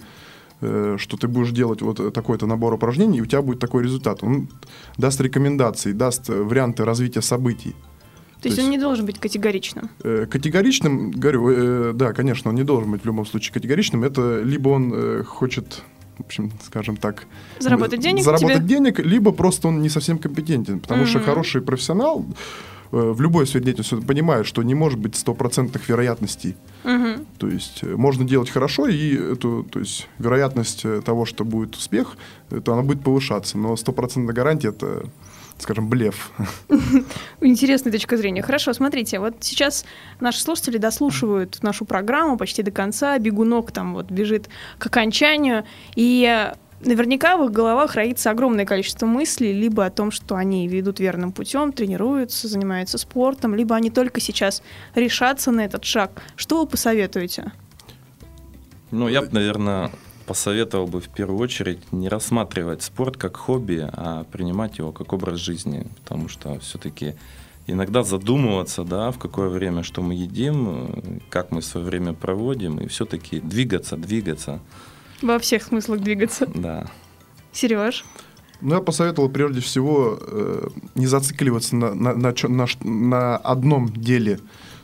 [0.61, 4.23] э, что ты будешь делать вот такой-то набор упражнений, и у тебя будет такой результат.
[4.23, 4.49] Он
[4.97, 7.75] даст рекомендации, даст варианты развития событий.
[8.37, 9.91] То, То есть он не должен быть категоричным?
[10.03, 14.03] Э, категоричным, говорю, э, да, конечно, он не должен быть в любом случае категоричным.
[14.03, 15.83] Это либо он хочет
[16.17, 17.25] в общем, скажем так,
[17.59, 18.67] заработать денег, заработать тебе?
[18.67, 21.07] денег, либо просто он не совсем компетентен, потому mm-hmm.
[21.07, 22.25] что хороший профессионал
[22.91, 26.55] э, в любой сфере деятельности понимает, что не может быть стопроцентных вероятностей.
[26.83, 27.25] Угу.
[27.39, 31.75] То есть э, можно делать хорошо, и эту, то есть вероятность э, того, что будет
[31.75, 32.17] успех,
[32.63, 33.57] то она будет повышаться.
[33.57, 35.05] Но стопроцентная гарантия это
[35.57, 36.31] скажем, блеф.
[37.41, 38.41] Интересная точка зрения.
[38.41, 39.85] Хорошо, смотрите, вот сейчас
[40.19, 45.63] наши слушатели дослушивают нашу программу почти до конца, бегунок там вот бежит к окончанию,
[45.95, 46.51] и
[46.85, 51.31] наверняка в их головах роится огромное количество мыслей либо о том, что они ведут верным
[51.31, 54.61] путем, тренируются, занимаются спортом, либо они только сейчас
[54.95, 56.21] решатся на этот шаг.
[56.35, 57.51] Что вы посоветуете?
[58.91, 59.91] Ну, я бы, наверное,
[60.25, 65.39] посоветовал бы в первую очередь не рассматривать спорт как хобби, а принимать его как образ
[65.39, 67.15] жизни, потому что все-таки
[67.67, 72.87] иногда задумываться, да, в какое время, что мы едим, как мы свое время проводим, и
[72.87, 74.59] все-таки двигаться, двигаться.
[75.21, 76.47] Во всех смыслах двигаться.
[76.53, 76.89] Да.
[77.51, 78.03] Сереж?
[78.61, 84.39] Ну, я посоветовал прежде всего э, не зацикливаться на, на, на, на, на одном деле,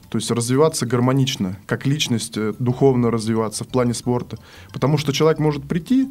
[0.10, 4.38] то есть развиваться гармонично, как личность, э, духовно развиваться в плане спорта.
[4.74, 6.07] Потому что человек может прийти,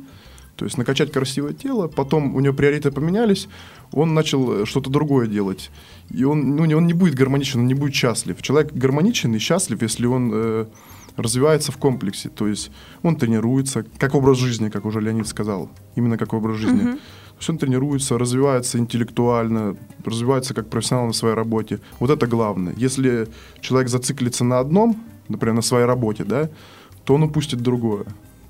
[0.56, 3.48] То есть накачать красивое тело, потом у него приоритеты поменялись,
[3.92, 5.70] он начал что-то другое делать.
[6.10, 8.42] И он, ну, он не будет гармоничен, он не будет счастлив.
[8.42, 10.66] Человек гармоничен и счастлив, если он э,
[11.16, 12.28] развивается в комплексе.
[12.28, 12.70] То есть
[13.02, 15.70] он тренируется, как образ жизни, как уже Леонид сказал.
[15.96, 16.82] Именно как образ жизни.
[16.82, 17.00] Uh-huh.
[17.38, 21.78] То есть он тренируется, развивается интеллектуально, развивается как профессионал на своей работе.
[22.00, 22.74] Вот это главное.
[22.76, 23.28] Если
[23.60, 26.50] человек зациклится на одном, например, на своей работе, да,
[27.04, 28.06] то он упустит другое.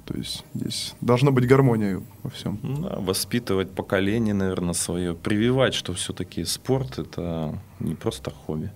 [0.06, 2.58] То есть здесь должна быть гармония во всем.
[2.62, 8.70] Да, воспитывать поколение, наверное, свое, прививать, что все-таки спорт это не просто хобби.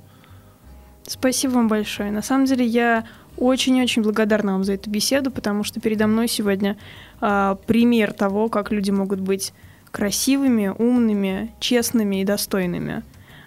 [1.07, 2.11] Спасибо вам большое.
[2.11, 3.07] На самом деле я
[3.39, 6.77] очень-очень благодарна вам за эту беседу, потому что передо мной сегодня
[7.23, 9.55] э, пример того, как люди могут быть
[9.93, 13.03] красивыми, умными, честными и достойными.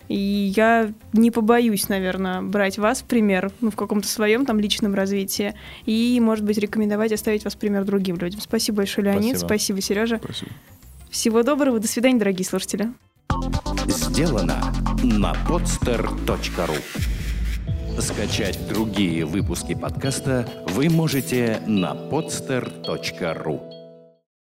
[0.08, 4.94] И я не побоюсь, наверное, брать вас в пример ну, в каком-то своем там личном
[4.94, 8.40] развитии и, может быть, рекомендовать оставить вас в пример другим людям.
[8.40, 9.40] Спасибо большое, Леонид.
[9.40, 10.22] Спасибо, Спасибо Сережа.
[10.24, 10.52] Спасибо.
[11.10, 11.80] Всего доброго.
[11.80, 12.90] До свидания, дорогие слушатели.
[13.88, 14.62] Сделано
[15.04, 16.78] на podster.ru
[18.00, 23.85] Скачать другие выпуски подкаста вы можете на podster.ru